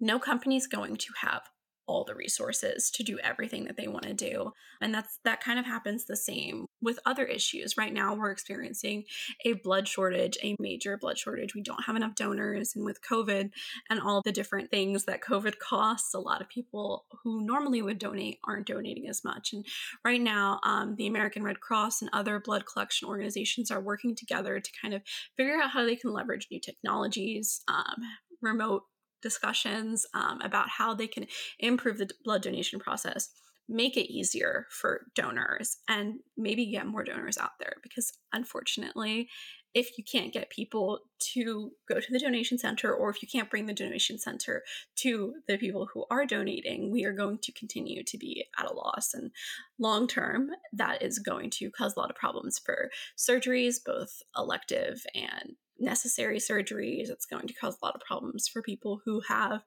No 0.00 0.18
company 0.18 0.56
is 0.56 0.66
going 0.66 0.96
to 0.96 1.12
have 1.20 1.42
all 1.86 2.02
the 2.02 2.16
resources 2.16 2.90
to 2.90 3.04
do 3.04 3.20
everything 3.20 3.66
that 3.66 3.76
they 3.76 3.86
want 3.86 4.04
to 4.04 4.14
do 4.14 4.50
and 4.80 4.94
that's 4.94 5.18
that 5.22 5.42
kind 5.42 5.58
of 5.58 5.66
happens 5.66 6.06
the 6.06 6.16
same 6.16 6.64
with 6.84 6.98
other 7.06 7.24
issues. 7.24 7.76
Right 7.76 7.92
now 7.92 8.14
we're 8.14 8.30
experiencing 8.30 9.04
a 9.44 9.54
blood 9.54 9.88
shortage 9.88 10.38
a 10.42 10.56
major 10.58 10.96
blood 10.96 11.18
shortage. 11.18 11.54
We 11.54 11.62
don't 11.62 11.84
have 11.84 11.96
enough 11.96 12.14
donors 12.14 12.74
and 12.76 12.84
with 12.84 13.00
covid 13.02 13.50
and 13.90 14.00
all 14.00 14.22
the 14.24 14.32
different 14.32 14.70
things 14.70 15.04
that 15.04 15.22
covid 15.22 15.58
costs 15.58 16.14
a 16.14 16.20
lot 16.20 16.40
of 16.40 16.48
people 16.48 17.06
who 17.22 17.44
normally 17.44 17.82
would 17.82 17.98
donate 17.98 18.38
aren't 18.44 18.66
donating 18.66 19.08
as 19.08 19.24
much. 19.24 19.52
And 19.52 19.64
right 20.04 20.20
now 20.20 20.60
um, 20.64 20.96
the 20.96 21.06
american 21.06 21.42
red 21.42 21.60
cross 21.60 22.02
and 22.02 22.10
other 22.12 22.38
blood 22.38 22.66
collection 22.66 23.08
organizations 23.08 23.70
are 23.70 23.80
working 23.80 24.14
together 24.14 24.60
to 24.60 24.70
kind 24.80 24.94
of 24.94 25.02
figure 25.36 25.60
out 25.60 25.70
how 25.70 25.84
they 25.84 25.96
can 25.96 26.12
leverage 26.12 26.48
new 26.50 26.60
technologies 26.60 27.62
um, 27.68 28.02
remote 28.42 28.82
discussions 29.22 30.06
um, 30.14 30.40
about 30.42 30.68
how 30.68 30.94
they 30.94 31.06
can 31.06 31.26
improve 31.58 31.98
the 31.98 32.10
blood 32.24 32.42
donation 32.42 32.78
process 32.78 33.30
make 33.68 33.96
it 33.96 34.12
easier 34.12 34.66
for 34.70 35.06
donors 35.14 35.78
and 35.88 36.20
maybe 36.36 36.70
get 36.70 36.86
more 36.86 37.04
donors 37.04 37.38
out 37.38 37.52
there 37.58 37.74
because 37.82 38.12
unfortunately 38.32 39.28
if 39.74 39.98
you 39.98 40.04
can't 40.04 40.32
get 40.32 40.50
people 40.50 41.00
to 41.18 41.72
go 41.88 41.98
to 41.98 42.12
the 42.12 42.20
donation 42.20 42.58
center 42.58 42.94
or 42.94 43.10
if 43.10 43.20
you 43.22 43.28
can't 43.28 43.50
bring 43.50 43.66
the 43.66 43.72
donation 43.72 44.18
center 44.18 44.62
to 44.94 45.34
the 45.48 45.56
people 45.56 45.88
who 45.92 46.04
are 46.10 46.26
donating 46.26 46.92
we 46.92 47.04
are 47.04 47.14
going 47.14 47.38
to 47.38 47.52
continue 47.52 48.02
to 48.04 48.18
be 48.18 48.44
at 48.58 48.70
a 48.70 48.74
loss 48.74 49.14
and 49.14 49.30
long 49.78 50.06
term 50.06 50.50
that 50.72 51.02
is 51.02 51.18
going 51.18 51.48
to 51.48 51.70
cause 51.70 51.96
a 51.96 51.98
lot 51.98 52.10
of 52.10 52.16
problems 52.16 52.58
for 52.58 52.90
surgeries 53.18 53.76
both 53.84 54.22
elective 54.36 55.04
and 55.14 55.56
necessary 55.78 56.38
surgeries. 56.38 57.10
It's 57.10 57.26
going 57.26 57.46
to 57.46 57.54
cause 57.54 57.76
a 57.80 57.84
lot 57.84 57.94
of 57.94 58.00
problems 58.00 58.48
for 58.48 58.62
people 58.62 59.00
who 59.04 59.22
have 59.28 59.62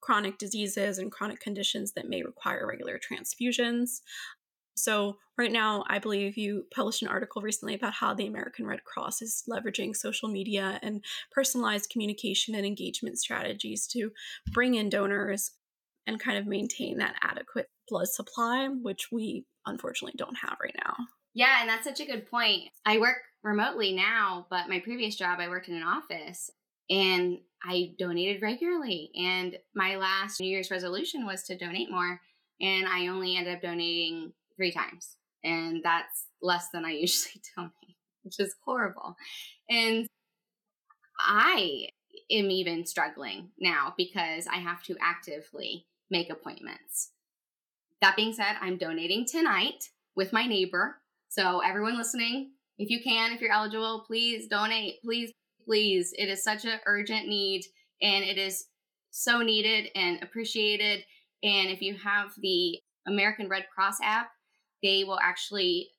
chronic 0.00 0.38
diseases 0.38 0.98
and 0.98 1.12
chronic 1.12 1.40
conditions 1.40 1.92
that 1.92 2.08
may 2.08 2.22
require 2.22 2.66
regular 2.66 2.98
transfusions. 2.98 4.00
So, 4.76 5.18
right 5.36 5.52
now, 5.52 5.84
I 5.88 5.98
believe 5.98 6.38
you 6.38 6.64
published 6.74 7.02
an 7.02 7.08
article 7.08 7.42
recently 7.42 7.74
about 7.74 7.92
how 7.92 8.14
the 8.14 8.26
American 8.26 8.66
Red 8.66 8.84
Cross 8.84 9.20
is 9.20 9.42
leveraging 9.48 9.94
social 9.94 10.28
media 10.28 10.78
and 10.82 11.04
personalized 11.32 11.90
communication 11.90 12.54
and 12.54 12.64
engagement 12.64 13.18
strategies 13.18 13.86
to 13.88 14.10
bring 14.52 14.74
in 14.74 14.88
donors 14.88 15.50
and 16.06 16.18
kind 16.18 16.38
of 16.38 16.46
maintain 16.46 16.98
that 16.98 17.16
adequate 17.22 17.68
blood 17.88 18.08
supply, 18.08 18.68
which 18.68 19.08
we 19.12 19.44
unfortunately 19.66 20.16
don't 20.16 20.38
have 20.42 20.56
right 20.62 20.76
now. 20.84 20.94
Yeah, 21.34 21.60
and 21.60 21.68
that's 21.68 21.84
such 21.84 22.00
a 22.00 22.06
good 22.06 22.30
point. 22.30 22.70
I 22.86 22.98
work 22.98 23.18
remotely 23.42 23.92
now, 23.92 24.46
but 24.50 24.68
my 24.68 24.80
previous 24.80 25.14
job, 25.14 25.38
I 25.40 25.48
worked 25.48 25.68
in 25.68 25.76
an 25.76 25.82
office 25.82 26.50
and 26.88 27.38
I 27.64 27.92
donated 27.98 28.42
regularly. 28.42 29.10
And 29.14 29.58
my 29.74 29.96
last 29.96 30.40
New 30.40 30.48
Year's 30.48 30.70
resolution 30.70 31.26
was 31.26 31.42
to 31.44 31.58
donate 31.58 31.90
more. 31.90 32.20
And 32.60 32.86
I 32.88 33.08
only 33.08 33.36
ended 33.36 33.56
up 33.56 33.62
donating 33.62 34.32
three 34.56 34.72
times. 34.72 35.16
And 35.44 35.82
that's 35.82 36.26
less 36.42 36.68
than 36.72 36.84
I 36.84 36.90
usually 36.92 37.42
donate, 37.56 37.96
which 38.22 38.40
is 38.40 38.54
horrible. 38.64 39.16
And 39.68 40.06
I 41.18 41.88
am 42.30 42.50
even 42.50 42.86
struggling 42.86 43.50
now 43.58 43.94
because 43.96 44.46
I 44.46 44.56
have 44.56 44.82
to 44.84 44.96
actively 45.00 45.86
make 46.10 46.30
appointments 46.30 47.10
That 48.00 48.16
being 48.16 48.32
said, 48.32 48.56
I'm 48.60 48.78
donating 48.78 49.26
tonight 49.26 49.90
with 50.16 50.32
my 50.32 50.46
neighbor. 50.46 50.96
So, 51.28 51.60
everyone 51.60 51.96
listening, 51.96 52.52
if 52.78 52.90
you 52.90 53.02
can, 53.02 53.32
if 53.32 53.40
you're 53.40 53.52
eligible, 53.52 54.04
please 54.06 54.48
donate. 54.48 55.02
Please, 55.04 55.32
please. 55.64 56.12
It 56.16 56.28
is 56.28 56.42
such 56.42 56.64
an 56.64 56.80
urgent 56.86 57.28
need 57.28 57.64
and 58.02 58.24
it 58.24 58.38
is 58.38 58.66
so 59.10 59.42
needed 59.42 59.88
and 59.94 60.22
appreciated. 60.22 61.04
And 61.42 61.70
if 61.70 61.80
you 61.80 61.96
have 61.96 62.32
the 62.38 62.80
American 63.06 63.48
Red 63.48 63.66
Cross 63.74 63.98
app, 64.02 64.30
they 64.82 65.04
will 65.04 65.18
actually 65.20 65.90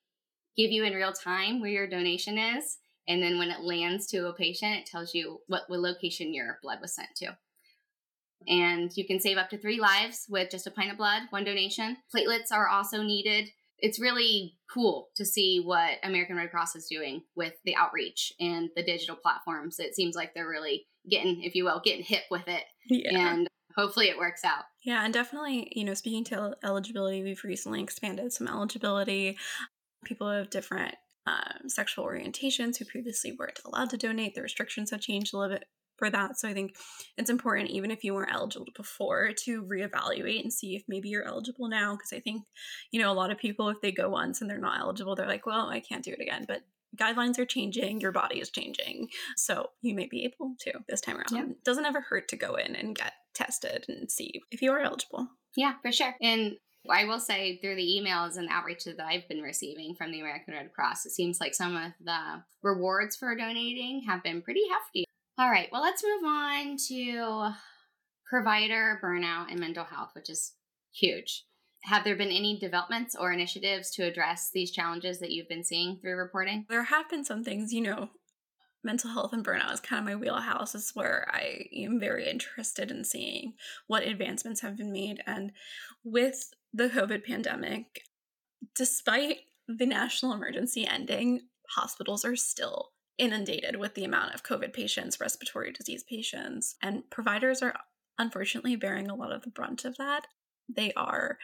give 0.56 0.70
you 0.70 0.84
in 0.84 0.94
real 0.94 1.12
time 1.12 1.60
where 1.60 1.70
your 1.70 1.88
donation 1.88 2.38
is. 2.38 2.78
And 3.08 3.22
then 3.22 3.38
when 3.38 3.50
it 3.50 3.62
lands 3.62 4.06
to 4.08 4.28
a 4.28 4.34
patient, 4.34 4.76
it 4.76 4.86
tells 4.86 5.14
you 5.14 5.40
what, 5.48 5.62
what 5.68 5.80
location 5.80 6.32
your 6.32 6.58
blood 6.62 6.78
was 6.80 6.94
sent 6.94 7.08
to. 7.16 7.36
And 8.48 8.90
you 8.96 9.06
can 9.06 9.20
save 9.20 9.36
up 9.36 9.50
to 9.50 9.58
three 9.58 9.80
lives 9.80 10.26
with 10.28 10.50
just 10.50 10.66
a 10.66 10.70
pint 10.70 10.90
of 10.90 10.98
blood, 10.98 11.22
one 11.30 11.44
donation. 11.44 11.96
Platelets 12.14 12.52
are 12.52 12.68
also 12.68 13.02
needed. 13.02 13.50
It's 13.82 14.00
really 14.00 14.56
cool 14.72 15.08
to 15.16 15.24
see 15.24 15.60
what 15.62 15.98
American 16.02 16.36
Red 16.36 16.50
Cross 16.50 16.76
is 16.76 16.86
doing 16.86 17.22
with 17.36 17.52
the 17.64 17.76
outreach 17.76 18.32
and 18.40 18.70
the 18.76 18.82
digital 18.82 19.16
platforms. 19.16 19.78
It 19.78 19.94
seems 19.94 20.16
like 20.16 20.32
they're 20.34 20.48
really 20.48 20.86
getting, 21.10 21.42
if 21.42 21.54
you 21.54 21.64
will, 21.64 21.82
getting 21.84 22.04
hip 22.04 22.22
with 22.30 22.46
it. 22.46 22.62
Yeah. 22.88 23.32
And 23.32 23.48
hopefully 23.76 24.06
it 24.06 24.18
works 24.18 24.44
out. 24.44 24.64
Yeah, 24.84 25.04
and 25.04 25.12
definitely, 25.12 25.72
you 25.74 25.84
know, 25.84 25.94
speaking 25.94 26.24
to 26.24 26.56
eligibility, 26.64 27.22
we've 27.22 27.44
recently 27.44 27.82
expanded 27.82 28.32
some 28.32 28.48
eligibility. 28.48 29.36
People 30.04 30.28
of 30.28 30.50
different 30.50 30.94
um, 31.26 31.68
sexual 31.68 32.04
orientations 32.04 32.78
who 32.78 32.84
previously 32.84 33.36
weren't 33.38 33.60
allowed 33.64 33.90
to 33.90 33.96
donate. 33.96 34.34
The 34.34 34.42
restrictions 34.42 34.90
have 34.90 35.00
changed 35.00 35.34
a 35.34 35.38
little 35.38 35.56
bit 35.56 35.66
for 35.96 36.10
that. 36.10 36.38
So 36.38 36.48
I 36.48 36.54
think 36.54 36.76
it's 37.16 37.30
important, 37.30 37.70
even 37.70 37.90
if 37.90 38.04
you 38.04 38.14
weren't 38.14 38.32
eligible 38.32 38.66
before, 38.76 39.30
to 39.44 39.62
reevaluate 39.62 40.42
and 40.42 40.52
see 40.52 40.74
if 40.74 40.82
maybe 40.88 41.08
you're 41.08 41.26
eligible 41.26 41.68
now. 41.68 41.94
Because 41.94 42.12
I 42.12 42.20
think, 42.20 42.42
you 42.90 43.00
know, 43.00 43.12
a 43.12 43.14
lot 43.14 43.30
of 43.30 43.38
people, 43.38 43.68
if 43.68 43.80
they 43.80 43.92
go 43.92 44.08
once 44.08 44.40
and 44.40 44.50
they're 44.50 44.58
not 44.58 44.80
eligible, 44.80 45.14
they're 45.14 45.26
like, 45.26 45.46
well, 45.46 45.68
I 45.68 45.80
can't 45.80 46.04
do 46.04 46.12
it 46.12 46.20
again. 46.20 46.44
But 46.46 46.62
guidelines 46.96 47.38
are 47.38 47.46
changing, 47.46 48.00
your 48.00 48.12
body 48.12 48.40
is 48.40 48.50
changing. 48.50 49.08
So 49.36 49.70
you 49.80 49.94
may 49.94 50.06
be 50.06 50.24
able 50.24 50.54
to 50.60 50.72
this 50.88 51.00
time 51.00 51.16
around. 51.16 51.32
Yep. 51.32 51.48
It 51.48 51.64
doesn't 51.64 51.86
ever 51.86 52.00
hurt 52.00 52.28
to 52.28 52.36
go 52.36 52.56
in 52.56 52.74
and 52.74 52.96
get 52.96 53.12
tested 53.34 53.86
and 53.88 54.10
see 54.10 54.42
if 54.50 54.60
you 54.60 54.72
are 54.72 54.80
eligible. 54.80 55.28
Yeah, 55.56 55.74
for 55.82 55.92
sure. 55.92 56.14
And 56.20 56.56
I 56.90 57.04
will 57.04 57.20
say 57.20 57.58
through 57.58 57.76
the 57.76 58.02
emails 58.02 58.36
and 58.36 58.48
outreach 58.50 58.84
that 58.84 59.00
I've 59.00 59.28
been 59.28 59.40
receiving 59.40 59.94
from 59.94 60.10
the 60.10 60.20
American 60.20 60.54
Red 60.54 60.72
Cross, 60.72 61.06
it 61.06 61.12
seems 61.12 61.40
like 61.40 61.54
some 61.54 61.76
of 61.76 61.92
the 62.02 62.42
rewards 62.62 63.16
for 63.16 63.34
donating 63.36 64.02
have 64.06 64.22
been 64.22 64.42
pretty 64.42 64.62
hefty. 64.70 65.04
All 65.42 65.50
right, 65.50 65.68
well, 65.72 65.82
let's 65.82 66.04
move 66.04 66.22
on 66.24 66.76
to 66.86 67.50
provider 68.30 69.00
burnout 69.02 69.50
and 69.50 69.58
mental 69.58 69.82
health, 69.82 70.10
which 70.14 70.30
is 70.30 70.52
huge. 70.94 71.46
Have 71.82 72.04
there 72.04 72.14
been 72.14 72.30
any 72.30 72.60
developments 72.60 73.16
or 73.18 73.32
initiatives 73.32 73.90
to 73.96 74.04
address 74.04 74.50
these 74.54 74.70
challenges 74.70 75.18
that 75.18 75.32
you've 75.32 75.48
been 75.48 75.64
seeing 75.64 75.98
through 75.98 76.14
reporting? 76.14 76.64
There 76.68 76.84
have 76.84 77.10
been 77.10 77.24
some 77.24 77.42
things, 77.42 77.72
you 77.72 77.80
know, 77.80 78.10
mental 78.84 79.10
health 79.10 79.32
and 79.32 79.44
burnout 79.44 79.72
is 79.72 79.80
kind 79.80 79.98
of 79.98 80.06
my 80.06 80.14
wheelhouse. 80.14 80.76
Is 80.76 80.92
where 80.94 81.26
I 81.28 81.66
am 81.76 81.98
very 81.98 82.30
interested 82.30 82.92
in 82.92 83.02
seeing 83.02 83.54
what 83.88 84.04
advancements 84.04 84.60
have 84.60 84.76
been 84.76 84.92
made. 84.92 85.24
And 85.26 85.50
with 86.04 86.54
the 86.72 86.88
COVID 86.88 87.24
pandemic, 87.24 88.02
despite 88.76 89.38
the 89.66 89.86
national 89.86 90.34
emergency 90.34 90.86
ending, 90.86 91.48
hospitals 91.68 92.24
are 92.24 92.36
still 92.36 92.91
inundated 93.18 93.76
with 93.76 93.94
the 93.94 94.04
amount 94.04 94.34
of 94.34 94.42
COVID 94.42 94.72
patients, 94.72 95.20
respiratory 95.20 95.72
disease 95.72 96.02
patients, 96.02 96.76
and 96.82 97.08
providers 97.10 97.62
are 97.62 97.74
unfortunately 98.18 98.76
bearing 98.76 99.08
a 99.08 99.14
lot 99.14 99.32
of 99.32 99.42
the 99.42 99.50
brunt 99.50 99.84
of 99.84 99.96
that. 99.96 100.26
They 100.68 100.92
are 100.94 101.38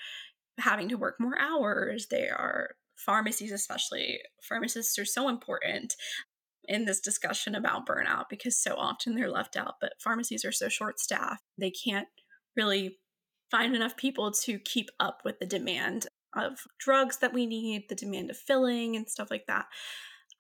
having 0.59 0.88
to 0.88 0.96
work 0.96 1.16
more 1.18 1.38
hours. 1.38 2.07
They 2.11 2.28
are 2.28 2.70
pharmacies, 2.96 3.52
especially 3.52 4.20
pharmacists, 4.42 4.98
are 4.98 5.04
so 5.04 5.28
important 5.28 5.94
in 6.64 6.85
this 6.85 7.00
discussion 7.00 7.54
about 7.54 7.87
burnout 7.87 8.24
because 8.28 8.61
so 8.61 8.74
often 8.76 9.14
they're 9.14 9.31
left 9.31 9.57
out. 9.57 9.74
But 9.81 9.94
pharmacies 10.00 10.44
are 10.44 10.52
so 10.52 10.68
short 10.68 11.00
staffed, 11.00 11.42
they 11.57 11.70
can't 11.70 12.09
really 12.57 12.98
find 13.50 13.74
enough 13.74 13.96
people 13.96 14.31
to 14.31 14.59
keep 14.59 14.90
up 15.00 15.22
with 15.24 15.38
the 15.38 15.46
demand 15.46 16.07
of 16.37 16.59
drugs 16.78 17.18
that 17.18 17.33
we 17.33 17.46
need, 17.46 17.88
the 17.88 17.94
demand 17.94 18.31
of 18.31 18.37
filling, 18.37 18.96
and 18.96 19.09
stuff 19.09 19.31
like 19.31 19.46
that. 19.46 19.66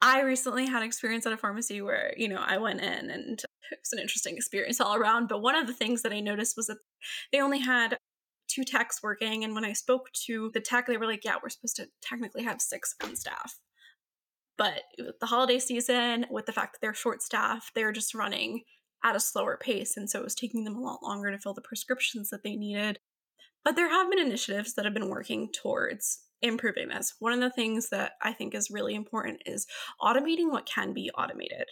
I 0.00 0.22
recently 0.22 0.66
had 0.66 0.82
experience 0.82 1.26
at 1.26 1.32
a 1.32 1.36
pharmacy 1.36 1.82
where, 1.82 2.14
you 2.16 2.28
know, 2.28 2.42
I 2.44 2.58
went 2.58 2.80
in 2.80 3.10
and 3.10 3.40
it 3.70 3.78
was 3.82 3.92
an 3.92 3.98
interesting 3.98 4.36
experience 4.36 4.80
all 4.80 4.94
around. 4.94 5.28
But 5.28 5.42
one 5.42 5.56
of 5.56 5.66
the 5.66 5.74
things 5.74 6.02
that 6.02 6.12
I 6.12 6.20
noticed 6.20 6.56
was 6.56 6.68
that 6.68 6.78
they 7.32 7.40
only 7.40 7.58
had 7.58 7.98
two 8.48 8.64
techs 8.64 9.02
working. 9.02 9.44
And 9.44 9.54
when 9.54 9.64
I 9.64 9.72
spoke 9.72 10.10
to 10.26 10.50
the 10.54 10.60
tech, 10.60 10.86
they 10.86 10.96
were 10.96 11.06
like, 11.06 11.24
yeah, 11.24 11.36
we're 11.42 11.48
supposed 11.48 11.76
to 11.76 11.88
technically 12.00 12.44
have 12.44 12.60
six 12.60 12.94
on 13.02 13.16
staff. 13.16 13.58
But 14.56 14.82
the 15.20 15.26
holiday 15.26 15.58
season, 15.58 16.26
with 16.30 16.46
the 16.46 16.52
fact 16.52 16.74
that 16.74 16.78
they're 16.80 16.94
short 16.94 17.22
staffed, 17.22 17.72
they're 17.74 17.92
just 17.92 18.14
running 18.14 18.62
at 19.04 19.16
a 19.16 19.20
slower 19.20 19.56
pace. 19.60 19.96
And 19.96 20.10
so 20.10 20.20
it 20.20 20.24
was 20.24 20.34
taking 20.34 20.64
them 20.64 20.76
a 20.76 20.80
lot 20.80 21.02
longer 21.02 21.30
to 21.30 21.38
fill 21.38 21.54
the 21.54 21.60
prescriptions 21.60 22.30
that 22.30 22.42
they 22.42 22.56
needed. 22.56 22.98
But 23.68 23.76
there 23.76 23.90
have 23.90 24.08
been 24.08 24.18
initiatives 24.18 24.72
that 24.72 24.86
have 24.86 24.94
been 24.94 25.10
working 25.10 25.50
towards 25.52 26.20
improving 26.40 26.88
this. 26.88 27.16
One 27.18 27.34
of 27.34 27.40
the 27.40 27.50
things 27.50 27.90
that 27.90 28.12
I 28.22 28.32
think 28.32 28.54
is 28.54 28.70
really 28.70 28.94
important 28.94 29.42
is 29.44 29.66
automating 30.00 30.50
what 30.50 30.64
can 30.64 30.94
be 30.94 31.10
automated. 31.10 31.66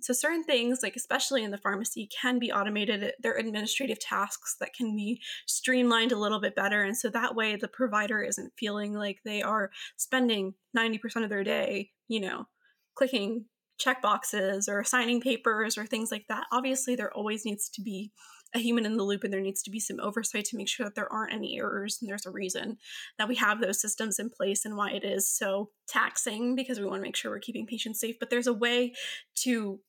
So, 0.00 0.14
certain 0.14 0.42
things, 0.42 0.78
like 0.82 0.96
especially 0.96 1.44
in 1.44 1.50
the 1.50 1.58
pharmacy, 1.58 2.08
can 2.18 2.38
be 2.38 2.50
automated. 2.50 3.12
They're 3.22 3.36
administrative 3.36 4.00
tasks 4.00 4.56
that 4.58 4.72
can 4.72 4.96
be 4.96 5.20
streamlined 5.46 6.12
a 6.12 6.18
little 6.18 6.40
bit 6.40 6.56
better. 6.56 6.82
And 6.82 6.96
so 6.96 7.10
that 7.10 7.36
way 7.36 7.56
the 7.56 7.68
provider 7.68 8.22
isn't 8.22 8.54
feeling 8.58 8.94
like 8.94 9.18
they 9.22 9.42
are 9.42 9.68
spending 9.98 10.54
90% 10.74 11.24
of 11.24 11.28
their 11.28 11.44
day, 11.44 11.90
you 12.08 12.20
know, 12.20 12.46
clicking 12.94 13.44
check 13.78 14.00
boxes 14.00 14.66
or 14.66 14.82
signing 14.82 15.20
papers 15.20 15.76
or 15.76 15.84
things 15.84 16.10
like 16.10 16.24
that. 16.30 16.44
Obviously, 16.50 16.96
there 16.96 17.12
always 17.12 17.44
needs 17.44 17.68
to 17.68 17.82
be 17.82 18.12
a 18.54 18.58
human 18.58 18.84
in 18.84 18.96
the 18.96 19.02
loop 19.02 19.24
and 19.24 19.32
there 19.32 19.40
needs 19.40 19.62
to 19.62 19.70
be 19.70 19.80
some 19.80 19.98
oversight 20.00 20.44
to 20.44 20.56
make 20.56 20.68
sure 20.68 20.84
that 20.84 20.94
there 20.94 21.10
aren't 21.12 21.32
any 21.32 21.58
errors 21.58 21.98
and 22.00 22.08
there's 22.08 22.26
a 22.26 22.30
reason 22.30 22.76
that 23.18 23.28
we 23.28 23.34
have 23.36 23.60
those 23.60 23.80
systems 23.80 24.18
in 24.18 24.28
place 24.28 24.64
and 24.64 24.76
why 24.76 24.90
it 24.90 25.04
is 25.04 25.28
so 25.28 25.70
taxing 25.88 26.54
because 26.54 26.78
we 26.78 26.84
want 26.84 26.98
to 26.98 27.02
make 27.02 27.16
sure 27.16 27.30
we're 27.30 27.38
keeping 27.38 27.66
patients 27.66 28.00
safe. 28.00 28.16
But 28.18 28.30
there's 28.30 28.46
a 28.46 28.52
way 28.52 28.92
to 29.36 29.80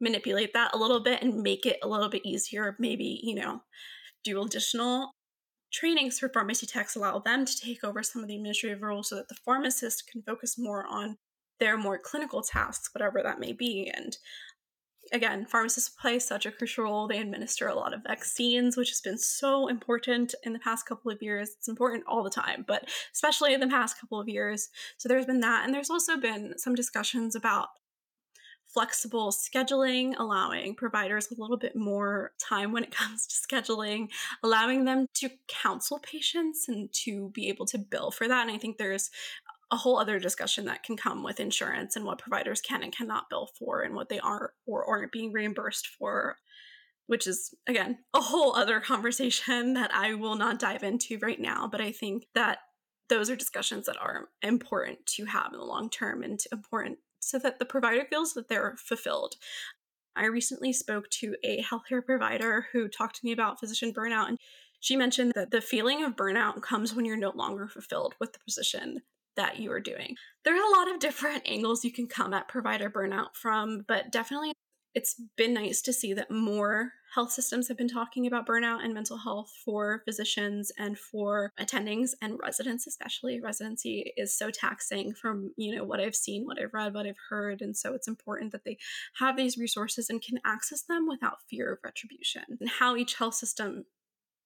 manipulate 0.00 0.52
that 0.54 0.74
a 0.74 0.78
little 0.78 1.00
bit 1.00 1.22
and 1.22 1.42
make 1.42 1.66
it 1.66 1.78
a 1.82 1.88
little 1.88 2.08
bit 2.08 2.24
easier 2.24 2.76
maybe 2.78 3.20
you 3.22 3.34
know 3.34 3.60
do 4.24 4.40
additional 4.42 5.12
trainings 5.72 6.18
for 6.18 6.28
pharmacy 6.28 6.66
techs 6.66 6.96
allow 6.96 7.18
them 7.18 7.44
to 7.44 7.58
take 7.58 7.82
over 7.84 8.02
some 8.02 8.22
of 8.22 8.28
the 8.28 8.36
administrative 8.36 8.82
roles 8.82 9.08
so 9.08 9.16
that 9.16 9.28
the 9.28 9.36
pharmacist 9.44 10.08
can 10.10 10.22
focus 10.22 10.56
more 10.58 10.86
on 10.86 11.16
their 11.60 11.76
more 11.76 11.98
clinical 11.98 12.42
tasks 12.42 12.90
whatever 12.94 13.20
that 13.22 13.40
may 13.40 13.52
be 13.52 13.90
and 13.94 14.18
again, 15.12 15.46
pharmacists 15.46 15.88
play 15.88 16.18
such 16.18 16.46
a 16.46 16.52
crucial 16.52 16.84
role. 16.84 17.08
They 17.08 17.18
administer 17.18 17.68
a 17.68 17.74
lot 17.74 17.94
of 17.94 18.02
vaccines, 18.02 18.76
which 18.76 18.90
has 18.90 19.00
been 19.00 19.18
so 19.18 19.68
important 19.68 20.34
in 20.44 20.52
the 20.52 20.58
past 20.58 20.86
couple 20.86 21.10
of 21.10 21.22
years. 21.22 21.50
It's 21.56 21.68
important 21.68 22.04
all 22.06 22.22
the 22.22 22.30
time, 22.30 22.64
but 22.66 22.88
especially 23.12 23.54
in 23.54 23.60
the 23.60 23.66
past 23.66 24.00
couple 24.00 24.20
of 24.20 24.28
years. 24.28 24.68
So 24.96 25.08
there's 25.08 25.26
been 25.26 25.40
that. 25.40 25.64
And 25.64 25.74
there's 25.74 25.90
also 25.90 26.16
been 26.16 26.54
some 26.58 26.74
discussions 26.74 27.34
about 27.34 27.68
flexible 28.66 29.32
scheduling, 29.32 30.14
allowing 30.18 30.74
providers 30.74 31.28
a 31.30 31.40
little 31.40 31.56
bit 31.56 31.74
more 31.74 32.32
time 32.38 32.72
when 32.72 32.84
it 32.84 32.90
comes 32.94 33.26
to 33.26 33.34
scheduling, 33.34 34.08
allowing 34.42 34.84
them 34.84 35.06
to 35.14 35.30
counsel 35.48 35.98
patients 35.98 36.66
and 36.68 36.92
to 36.92 37.30
be 37.30 37.48
able 37.48 37.66
to 37.66 37.78
bill 37.78 38.10
for 38.10 38.28
that. 38.28 38.42
And 38.46 38.50
I 38.50 38.58
think 38.58 38.78
there's 38.78 39.10
a 39.70 39.76
whole 39.76 39.98
other 39.98 40.18
discussion 40.18 40.64
that 40.64 40.82
can 40.82 40.96
come 40.96 41.22
with 41.22 41.40
insurance 41.40 41.94
and 41.96 42.04
what 42.04 42.18
providers 42.18 42.60
can 42.60 42.82
and 42.82 42.94
cannot 42.94 43.28
bill 43.28 43.50
for 43.58 43.82
and 43.82 43.94
what 43.94 44.08
they 44.08 44.18
are 44.18 44.52
or 44.66 44.84
aren't 44.88 45.12
being 45.12 45.32
reimbursed 45.32 45.86
for 45.86 46.36
which 47.06 47.26
is 47.26 47.54
again 47.66 47.98
a 48.14 48.20
whole 48.20 48.54
other 48.54 48.80
conversation 48.92 49.74
that 49.74 49.92
I 49.94 50.14
will 50.14 50.36
not 50.36 50.58
dive 50.58 50.82
into 50.82 51.18
right 51.20 51.40
now 51.40 51.68
but 51.68 51.80
I 51.80 51.92
think 51.92 52.26
that 52.34 52.58
those 53.08 53.30
are 53.30 53.36
discussions 53.36 53.86
that 53.86 54.00
are 54.00 54.28
important 54.42 55.06
to 55.06 55.24
have 55.26 55.52
in 55.52 55.58
the 55.58 55.64
long 55.64 55.90
term 55.90 56.22
and 56.22 56.40
important 56.52 56.98
so 57.20 57.38
that 57.38 57.58
the 57.58 57.64
provider 57.64 58.04
feels 58.08 58.34
that 58.34 58.48
they're 58.48 58.76
fulfilled. 58.78 59.34
I 60.14 60.26
recently 60.26 60.72
spoke 60.72 61.08
to 61.10 61.36
a 61.42 61.62
healthcare 61.62 62.04
provider 62.04 62.66
who 62.72 62.88
talked 62.88 63.16
to 63.16 63.24
me 63.24 63.32
about 63.32 63.60
physician 63.60 63.92
burnout 63.92 64.28
and 64.28 64.38
she 64.80 64.96
mentioned 64.96 65.32
that 65.34 65.50
the 65.50 65.60
feeling 65.60 66.04
of 66.04 66.16
burnout 66.16 66.62
comes 66.62 66.94
when 66.94 67.04
you're 67.04 67.16
no 67.16 67.32
longer 67.34 67.66
fulfilled 67.66 68.14
with 68.20 68.32
the 68.32 68.38
position 68.40 69.02
that 69.38 69.58
you 69.58 69.72
are 69.72 69.80
doing. 69.80 70.16
There's 70.44 70.60
a 70.60 70.76
lot 70.76 70.92
of 70.92 71.00
different 71.00 71.44
angles 71.46 71.84
you 71.84 71.92
can 71.92 72.06
come 72.06 72.34
at 72.34 72.48
provider 72.48 72.90
burnout 72.90 73.34
from, 73.34 73.84
but 73.88 74.12
definitely 74.12 74.52
it's 74.94 75.20
been 75.36 75.54
nice 75.54 75.80
to 75.82 75.92
see 75.92 76.12
that 76.14 76.30
more 76.30 76.92
health 77.14 77.30
systems 77.30 77.68
have 77.68 77.76
been 77.76 77.88
talking 77.88 78.26
about 78.26 78.46
burnout 78.46 78.82
and 78.82 78.92
mental 78.92 79.18
health 79.18 79.50
for 79.64 80.02
physicians 80.04 80.72
and 80.76 80.98
for 80.98 81.52
attendings 81.60 82.10
and 82.20 82.38
residents 82.42 82.86
especially 82.86 83.40
residency 83.40 84.12
is 84.16 84.36
so 84.36 84.50
taxing 84.50 85.14
from 85.14 85.52
you 85.56 85.74
know 85.74 85.84
what 85.84 86.00
i've 86.00 86.16
seen 86.16 86.44
what 86.44 86.60
i've 86.60 86.74
read 86.74 86.94
what 86.94 87.06
i've 87.06 87.16
heard 87.28 87.62
and 87.62 87.76
so 87.76 87.94
it's 87.94 88.08
important 88.08 88.50
that 88.50 88.64
they 88.64 88.76
have 89.18 89.36
these 89.36 89.56
resources 89.56 90.10
and 90.10 90.20
can 90.20 90.40
access 90.44 90.82
them 90.82 91.06
without 91.08 91.42
fear 91.48 91.72
of 91.72 91.78
retribution 91.84 92.42
and 92.60 92.68
how 92.68 92.96
each 92.96 93.14
health 93.14 93.34
system 93.34 93.84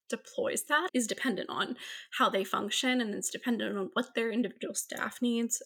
deploys 0.09 0.65
that 0.65 0.89
is 0.93 1.07
dependent 1.07 1.49
on 1.49 1.77
how 2.19 2.29
they 2.29 2.45
function 2.45 3.01
and 3.01 3.15
it's 3.15 3.31
dependent 3.31 3.77
on 3.77 3.91
what 3.95 4.15
their 4.15 4.31
individual 4.31 4.75
staff 4.75 5.21
needs 5.23 5.63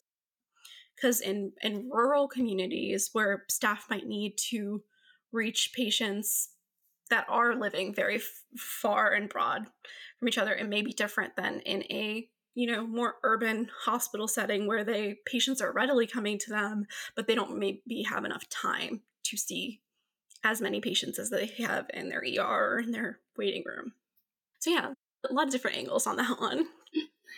because 0.94 1.20
in 1.20 1.53
in 1.62 1.88
rural 1.90 2.29
communities 2.29 3.11
where 3.12 3.44
staff 3.49 3.87
might 3.90 4.07
need 4.07 4.37
to 4.37 4.83
reach 5.33 5.72
patients 5.75 6.51
that 7.11 7.27
are 7.29 7.55
living 7.55 7.94
very 7.94 8.16
f- 8.16 8.42
far 8.57 9.12
and 9.12 9.29
broad 9.29 9.66
from 10.18 10.29
each 10.29 10.38
other 10.38 10.53
it 10.53 10.68
may 10.68 10.83
be 10.83 10.92
different 10.92 11.37
than 11.37 11.61
in 11.61 11.83
a 11.85 12.29
you 12.55 12.66
know 12.66 12.87
more 12.87 13.16
urban 13.22 13.68
hospital 13.85 14.29
setting 14.29 14.66
where 14.66 14.85
they 14.85 15.16
patients 15.27 15.61
are 15.61 15.72
readily 15.72 16.07
coming 16.07 16.38
to 16.38 16.51
them 16.51 16.87
but 17.14 17.27
they 17.27 17.35
don't 17.35 17.59
maybe 17.59 18.03
have 18.09 18.25
enough 18.25 18.49
time 18.49 19.01
to 19.25 19.37
see 19.37 19.81
as 20.46 20.61
many 20.61 20.81
patients 20.81 21.18
as 21.18 21.31
they 21.31 21.46
have 21.59 21.87
in 21.92 22.09
their 22.09 22.22
ER 22.22 22.75
or 22.75 22.79
in 22.79 22.92
their 22.92 23.18
waiting 23.37 23.64
room. 23.66 23.92
So 24.66 24.72
yeah, 24.72 24.92
a 25.31 25.33
lot 25.33 25.46
of 25.46 25.52
different 25.52 25.76
angles 25.76 26.09
on 26.09 26.16
that 26.16 26.37
one. 26.40 26.66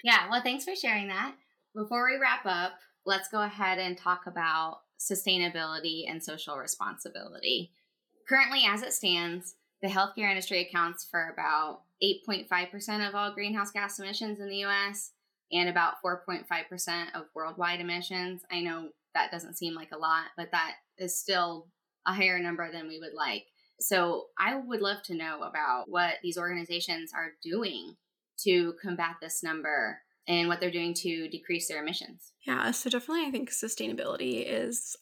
Yeah, 0.02 0.30
well 0.30 0.42
thanks 0.42 0.64
for 0.64 0.74
sharing 0.74 1.08
that. 1.08 1.34
Before 1.74 2.06
we 2.10 2.18
wrap 2.18 2.46
up, 2.46 2.78
let's 3.04 3.28
go 3.28 3.42
ahead 3.42 3.78
and 3.78 3.98
talk 3.98 4.22
about 4.26 4.80
sustainability 4.98 6.10
and 6.10 6.24
social 6.24 6.56
responsibility. 6.56 7.72
Currently, 8.26 8.62
as 8.66 8.82
it 8.82 8.94
stands, 8.94 9.56
the 9.82 9.88
healthcare 9.88 10.30
industry 10.30 10.62
accounts 10.62 11.06
for 11.08 11.30
about 11.30 11.82
8.5% 12.02 13.06
of 13.06 13.14
all 13.14 13.34
greenhouse 13.34 13.72
gas 13.72 13.98
emissions 13.98 14.40
in 14.40 14.48
the 14.48 14.64
US 14.64 15.12
and 15.52 15.68
about 15.68 16.02
4.5% 16.02 16.44
of 17.14 17.26
worldwide 17.34 17.80
emissions. 17.80 18.42
I 18.50 18.60
know 18.60 18.88
that 19.14 19.30
doesn't 19.30 19.58
seem 19.58 19.74
like 19.74 19.92
a 19.92 19.98
lot, 19.98 20.24
but 20.36 20.50
that 20.52 20.76
is 20.96 21.18
still 21.18 21.68
a 22.06 22.12
higher 22.14 22.38
number 22.38 22.72
than 22.72 22.88
we 22.88 22.98
would 22.98 23.14
like. 23.14 23.44
So 23.80 24.26
I 24.38 24.56
would 24.56 24.80
love 24.80 25.02
to 25.04 25.14
know 25.14 25.42
about 25.42 25.84
what 25.88 26.14
these 26.22 26.38
organizations 26.38 27.12
are 27.14 27.32
doing 27.42 27.96
to 28.40 28.74
combat 28.82 29.16
this 29.20 29.42
number 29.42 30.00
and 30.26 30.48
what 30.48 30.60
they're 30.60 30.70
doing 30.70 30.94
to 30.94 31.28
decrease 31.28 31.68
their 31.68 31.82
emissions. 31.82 32.32
Yeah, 32.46 32.70
so 32.70 32.90
definitely 32.90 33.26
I 33.26 33.30
think 33.30 33.50
sustainability 33.50 34.44
is 34.46 34.96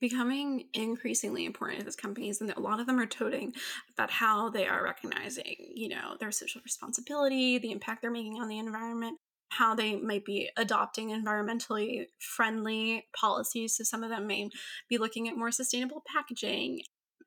becoming 0.00 0.64
increasingly 0.72 1.44
important 1.44 1.86
as 1.86 1.94
companies 1.94 2.40
and 2.40 2.50
a 2.50 2.60
lot 2.60 2.80
of 2.80 2.86
them 2.86 2.98
are 2.98 3.06
toting 3.06 3.52
about 3.92 4.10
how 4.10 4.48
they 4.48 4.66
are 4.66 4.82
recognizing 4.82 5.56
you 5.74 5.88
know 5.90 6.16
their 6.18 6.32
social 6.32 6.60
responsibility 6.64 7.58
the 7.58 7.70
impact 7.70 8.00
they're 8.00 8.10
making 8.10 8.40
on 8.40 8.48
the 8.48 8.58
environment 8.58 9.18
how 9.50 9.74
they 9.74 9.96
might 9.96 10.24
be 10.24 10.48
adopting 10.56 11.10
environmentally 11.10 12.06
friendly 12.18 13.06
policies 13.14 13.76
so 13.76 13.84
some 13.84 14.02
of 14.02 14.08
them 14.08 14.26
may 14.26 14.48
be 14.88 14.96
looking 14.96 15.28
at 15.28 15.36
more 15.36 15.50
sustainable 15.50 16.02
packaging 16.06 16.80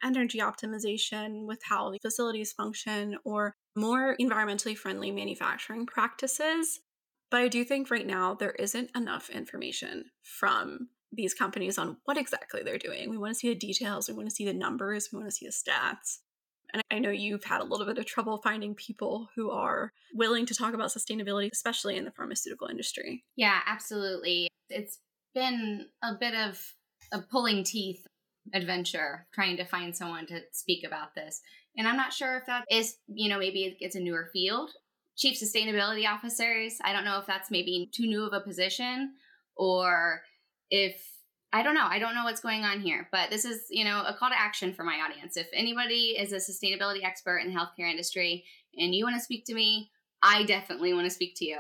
energy 0.04 0.40
optimization 0.40 1.46
with 1.46 1.60
how 1.64 1.92
the 1.92 2.00
facilities 2.00 2.52
function 2.52 3.18
or 3.24 3.56
more 3.76 4.16
environmentally 4.20 4.78
friendly 4.78 5.12
manufacturing 5.12 5.86
practices 5.86 6.80
but 7.32 7.42
i 7.42 7.48
do 7.48 7.64
think 7.64 7.90
right 7.90 8.08
now 8.08 8.34
there 8.34 8.52
isn't 8.52 8.90
enough 8.96 9.30
information 9.30 10.06
from 10.22 10.90
these 11.16 11.34
companies 11.34 11.78
on 11.78 11.98
what 12.06 12.18
exactly 12.18 12.62
they're 12.64 12.78
doing. 12.78 13.10
We 13.10 13.18
want 13.18 13.34
to 13.34 13.40
see 13.40 13.50
the 13.50 13.56
details, 13.56 14.10
we 14.10 14.16
want 14.16 14.30
to 14.30 14.36
see 14.36 14.46
the 14.46 14.54
numbers, 14.54 15.10
we 15.12 15.18
want 15.18 15.30
to 15.30 15.36
see 15.36 15.46
the 15.46 15.52
stats. 15.52 16.20
And 16.74 16.82
I 16.90 17.00
know 17.00 17.12
you've 17.12 17.44
had 17.44 17.62
a 17.62 17.66
little 17.66 17.86
bit 17.86 18.00
of 18.00 18.06
trouble 18.06 18.42
finding 18.44 18.74
people 18.74 19.30
who 19.36 19.52
are 19.52 19.94
willing 20.16 20.46
to 20.48 20.56
talk 20.56 20.74
about 20.74 20.90
sustainability, 20.90 21.52
especially 21.52 21.98
in 21.98 22.06
the 22.06 22.12
pharmaceutical 22.12 22.68
industry. 22.68 23.24
Yeah, 23.36 23.60
absolutely. 23.68 24.48
It's 24.70 25.00
been 25.36 25.88
a 26.02 26.14
bit 26.20 26.34
of 26.34 26.60
a 27.12 27.20
pulling 27.20 27.64
teeth 27.64 28.08
adventure 28.54 29.28
trying 29.34 29.58
to 29.58 29.66
find 29.66 29.96
someone 29.96 30.26
to 30.28 30.42
speak 30.52 30.86
about 30.86 31.16
this. 31.16 31.42
And 31.78 31.88
I'm 31.88 31.98
not 31.98 32.14
sure 32.14 32.38
if 32.38 32.46
that 32.48 32.66
is, 32.70 32.98
you 33.08 33.30
know, 33.30 33.40
maybe 33.40 33.78
it's 33.80 33.96
a 33.96 34.00
newer 34.00 34.30
field. 34.34 34.72
Chief 35.16 35.40
sustainability 35.40 36.08
officers, 36.08 36.78
I 36.84 36.92
don't 36.92 37.06
know 37.06 37.20
if 37.20 37.26
that's 37.26 37.52
maybe 37.52 37.90
too 37.94 38.08
new 38.08 38.26
of 38.26 38.34
a 38.34 38.42
position 38.42 39.14
or 39.56 40.22
if 40.70 41.02
I 41.52 41.62
don't 41.62 41.76
know. 41.76 41.86
I 41.88 42.00
don't 42.00 42.16
know 42.16 42.24
what's 42.24 42.42
going 42.42 42.64
on 42.64 42.82
here, 42.82 43.08
but 43.12 43.30
this 43.30 43.46
is, 43.46 43.62
you 43.70 43.86
know, 43.86 44.04
a 44.08 44.16
call 44.16 44.30
to 44.30 44.40
action 44.40 44.74
for 44.74 44.84
my 44.84 44.96
audience. 44.96 45.38
If 45.38 45.48
anybody 45.54 46.16
is 46.18 46.34
a 46.34 46.38
sustainability 46.38 47.04
expert 47.04 47.38
in 47.40 47.54
the 47.54 47.60
healthcare 47.60 47.90
industry 47.90 48.44
and 48.76 48.94
you 48.94 49.06
want 49.06 49.16
to 49.16 49.24
speak 49.24 49.46
to 49.46 49.54
me, 49.54 49.92
I 50.24 50.44
definitely 50.46 50.94
want 50.94 51.06
to 51.06 51.12
speak 51.12 51.36
to 51.38 51.46
you. 51.46 51.60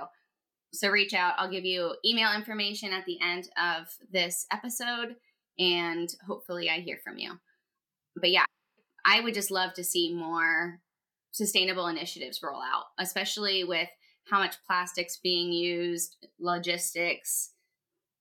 So 0.74 0.89
reach 0.89 1.13
out. 1.13 1.36
I'll 1.38 1.52
give 1.52 1.65
you 1.65 1.93
email 2.04 2.34
information 2.34 2.91
at 2.91 3.06
the 3.06 3.19
end 3.22 3.50
of 3.62 3.88
this 4.12 4.48
episode 4.52 5.15
and 5.60 6.13
hopefully 6.26 6.70
I 6.70 6.80
hear 6.80 7.00
from 7.04 7.18
you. 7.18 7.32
But 8.16 8.32
yeah, 8.32 8.46
I 9.06 9.20
would 9.20 9.34
just 9.34 9.52
love 9.52 9.74
to 9.74 9.84
see 9.84 10.13
more 10.13 10.80
sustainable 11.32 11.88
initiatives 11.88 12.42
roll 12.44 12.62
out, 12.62 12.86
especially 13.00 13.63
with 13.63 13.89
how 14.30 14.39
much 14.39 14.56
plastics 14.66 15.20
being 15.22 15.52
used, 15.52 16.16
logistics, 16.39 17.52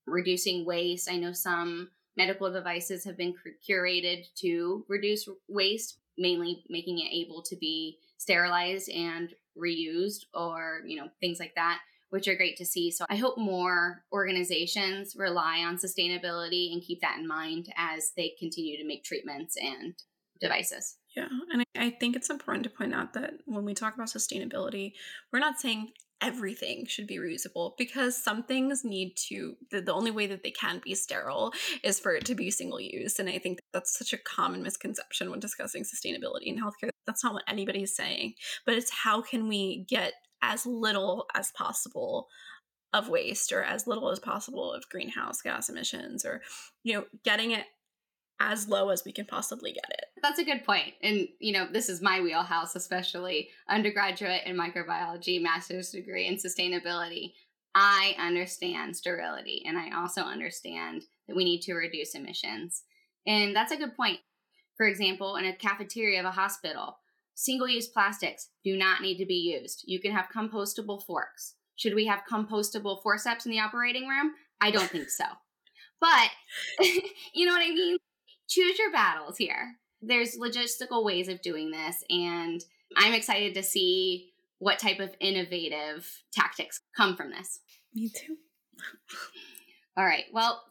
reducing 0.06 0.64
waste. 0.64 1.10
I 1.10 1.16
know 1.16 1.32
some 1.32 1.90
medical 2.16 2.52
devices 2.52 3.04
have 3.04 3.16
been 3.16 3.34
curated 3.68 4.24
to 4.36 4.84
reduce 4.88 5.28
waste, 5.48 5.98
mainly 6.18 6.64
making 6.68 6.98
it 6.98 7.12
able 7.12 7.42
to 7.42 7.56
be 7.56 7.98
sterilized 8.18 8.90
and 8.90 9.32
reused 9.56 10.24
or, 10.34 10.82
you 10.86 10.96
know, 10.96 11.08
things 11.20 11.38
like 11.38 11.54
that, 11.56 11.80
which 12.12 12.28
are 12.28 12.36
great 12.36 12.58
to 12.58 12.66
see. 12.66 12.90
So 12.90 13.06
I 13.08 13.16
hope 13.16 13.38
more 13.38 14.04
organizations 14.12 15.16
rely 15.16 15.64
on 15.66 15.78
sustainability 15.78 16.70
and 16.70 16.82
keep 16.82 17.00
that 17.00 17.18
in 17.18 17.26
mind 17.26 17.72
as 17.74 18.12
they 18.18 18.34
continue 18.38 18.76
to 18.76 18.86
make 18.86 19.02
treatments 19.02 19.56
and 19.56 19.94
devices. 20.38 20.96
Yeah. 21.16 21.28
And 21.50 21.64
I 21.74 21.88
think 21.88 22.14
it's 22.14 22.28
important 22.28 22.64
to 22.64 22.70
point 22.70 22.92
out 22.92 23.14
that 23.14 23.32
when 23.46 23.64
we 23.64 23.72
talk 23.72 23.94
about 23.94 24.08
sustainability, 24.08 24.92
we're 25.32 25.38
not 25.38 25.58
saying 25.58 25.92
everything 26.20 26.84
should 26.86 27.06
be 27.06 27.16
reusable 27.16 27.72
because 27.78 28.22
some 28.22 28.42
things 28.42 28.84
need 28.84 29.16
to 29.16 29.56
the, 29.70 29.80
the 29.80 29.94
only 29.94 30.10
way 30.10 30.26
that 30.26 30.42
they 30.42 30.50
can 30.50 30.82
be 30.84 30.94
sterile 30.94 31.50
is 31.82 31.98
for 31.98 32.14
it 32.14 32.24
to 32.24 32.34
be 32.36 32.48
single 32.48 32.80
use 32.80 33.18
and 33.18 33.28
i 33.28 33.38
think 33.38 33.58
that's 33.72 33.98
such 33.98 34.12
a 34.12 34.18
common 34.18 34.62
misconception 34.62 35.32
when 35.32 35.40
discussing 35.40 35.82
sustainability 35.82 36.44
in 36.44 36.56
healthcare 36.56 36.90
that's 37.08 37.24
not 37.24 37.34
what 37.34 37.42
anybody's 37.48 37.96
saying 37.96 38.32
but 38.64 38.76
it's 38.76 38.92
how 38.92 39.20
can 39.20 39.48
we 39.48 39.84
get 39.88 40.12
as 40.42 40.66
little 40.66 41.26
as 41.34 41.52
possible 41.52 42.28
of 42.92 43.08
waste 43.08 43.52
or 43.52 43.62
as 43.62 43.86
little 43.86 44.10
as 44.10 44.18
possible 44.18 44.72
of 44.72 44.88
greenhouse 44.90 45.40
gas 45.40 45.70
emissions 45.70 46.26
or 46.26 46.42
you 46.82 46.92
know 46.92 47.04
getting 47.24 47.52
it 47.52 47.64
as 48.42 48.68
low 48.68 48.88
as 48.88 49.04
we 49.04 49.12
can 49.12 49.24
possibly 49.24 49.72
get 49.72 49.88
it. 49.90 50.06
That's 50.20 50.40
a 50.40 50.44
good. 50.44 50.62
And, 51.02 51.28
you 51.38 51.52
know, 51.52 51.68
this 51.70 51.88
is 51.88 52.02
my 52.02 52.20
wheelhouse, 52.20 52.74
especially 52.74 53.50
undergraduate 53.68 54.42
in 54.46 54.56
microbiology, 54.56 55.40
master's 55.40 55.90
degree 55.90 56.26
in 56.26 56.36
sustainability. 56.36 57.34
I 57.74 58.14
understand 58.18 58.96
sterility 58.96 59.62
and 59.64 59.78
I 59.78 59.96
also 59.96 60.22
understand 60.22 61.04
that 61.28 61.36
we 61.36 61.44
need 61.44 61.62
to 61.62 61.74
reduce 61.74 62.14
emissions. 62.14 62.82
And 63.26 63.54
that's 63.54 63.72
a 63.72 63.76
good 63.76 63.96
point. 63.96 64.18
For 64.76 64.86
example, 64.86 65.36
in 65.36 65.44
a 65.44 65.54
cafeteria 65.54 66.20
of 66.20 66.26
a 66.26 66.32
hospital, 66.32 66.96
single 67.42 67.68
use 67.68 67.88
plastics 67.88 68.48
do 68.64 68.76
not 68.76 69.02
need 69.02 69.18
to 69.18 69.26
be 69.26 69.34
used. 69.34 69.82
You 69.86 70.00
can 70.00 70.12
have 70.12 70.28
compostable 70.34 71.02
forks. 71.04 71.54
Should 71.76 71.94
we 71.94 72.06
have 72.06 72.20
compostable 72.30 73.02
forceps 73.02 73.46
in 73.46 73.52
the 73.52 73.60
operating 73.60 74.06
room? 74.08 74.32
I 74.60 74.70
don't 74.70 74.90
think 74.90 75.10
so. 75.10 75.24
But 76.00 76.30
you 77.34 77.46
know 77.46 77.52
what 77.52 77.62
I 77.62 77.70
mean? 77.70 77.98
choose 78.52 78.78
your 78.78 78.92
battles 78.92 79.36
here. 79.38 79.76
There's 80.00 80.36
logistical 80.36 81.04
ways 81.04 81.28
of 81.28 81.42
doing 81.42 81.70
this, 81.70 82.04
and 82.10 82.62
I'm 82.96 83.14
excited 83.14 83.54
to 83.54 83.62
see 83.62 84.30
what 84.58 84.78
type 84.78 85.00
of 85.00 85.14
innovative 85.20 86.22
tactics 86.32 86.80
come 86.96 87.16
from 87.16 87.30
this. 87.30 87.60
Me 87.94 88.08
too. 88.08 88.36
All 89.96 90.04
right. 90.04 90.24
Well, 90.32 90.62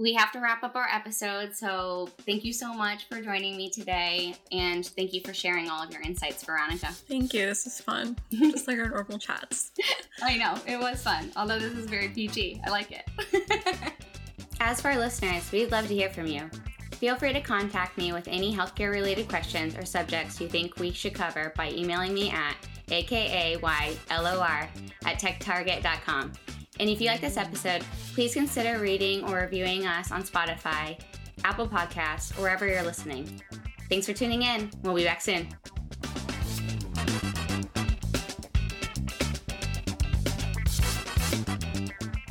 we 0.00 0.14
have 0.14 0.32
to 0.32 0.40
wrap 0.40 0.64
up 0.64 0.74
our 0.76 0.88
episode. 0.90 1.54
So 1.54 2.08
thank 2.24 2.42
you 2.42 2.54
so 2.54 2.72
much 2.72 3.06
for 3.06 3.20
joining 3.20 3.56
me 3.56 3.68
today. 3.68 4.34
And 4.50 4.84
thank 4.86 5.12
you 5.12 5.20
for 5.20 5.34
sharing 5.34 5.68
all 5.68 5.82
of 5.82 5.92
your 5.92 6.00
insights, 6.00 6.42
Veronica. 6.42 6.86
Thank 6.86 7.34
you. 7.34 7.44
This 7.44 7.66
is 7.66 7.80
fun. 7.80 8.16
Just 8.30 8.66
like 8.66 8.78
our 8.78 8.88
normal 8.88 9.18
chats. 9.18 9.72
I 10.22 10.38
know. 10.38 10.54
It 10.66 10.80
was 10.80 11.02
fun. 11.02 11.30
Although 11.36 11.58
this 11.58 11.74
is 11.74 11.84
very 11.84 12.08
PG. 12.08 12.62
I 12.66 12.70
like 12.70 12.90
it. 12.92 13.94
As 14.60 14.80
for 14.80 14.88
our 14.88 14.98
listeners, 14.98 15.52
we'd 15.52 15.70
love 15.70 15.86
to 15.88 15.94
hear 15.94 16.08
from 16.08 16.26
you. 16.26 16.48
Feel 16.92 17.16
free 17.16 17.34
to 17.34 17.40
contact 17.40 17.98
me 17.98 18.12
with 18.12 18.26
any 18.28 18.54
healthcare 18.54 18.90
related 18.90 19.28
questions 19.28 19.76
or 19.76 19.84
subjects 19.84 20.40
you 20.40 20.48
think 20.48 20.78
we 20.78 20.92
should 20.92 21.14
cover 21.14 21.52
by 21.56 21.70
emailing 21.70 22.14
me 22.14 22.30
at 22.30 22.56
akaylor 22.88 24.68
at 25.06 25.20
techtarget.com. 25.20 26.32
And 26.80 26.88
if 26.88 26.98
you 26.98 27.08
like 27.08 27.20
this 27.20 27.36
episode, 27.36 27.84
please 28.14 28.32
consider 28.32 28.78
reading 28.78 29.22
or 29.24 29.40
reviewing 29.40 29.86
us 29.86 30.10
on 30.10 30.22
Spotify, 30.22 30.98
Apple 31.44 31.68
Podcasts, 31.68 32.32
wherever 32.40 32.66
you're 32.66 32.82
listening. 32.82 33.42
Thanks 33.90 34.06
for 34.06 34.14
tuning 34.14 34.44
in. 34.44 34.70
We'll 34.82 34.94
be 34.94 35.04
back 35.04 35.20
soon. 35.20 35.46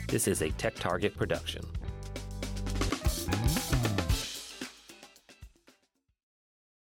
This 0.07 0.27
is 0.27 0.41
a 0.41 0.49
Tech 0.49 0.73
Target 0.73 1.15
production. 1.15 1.61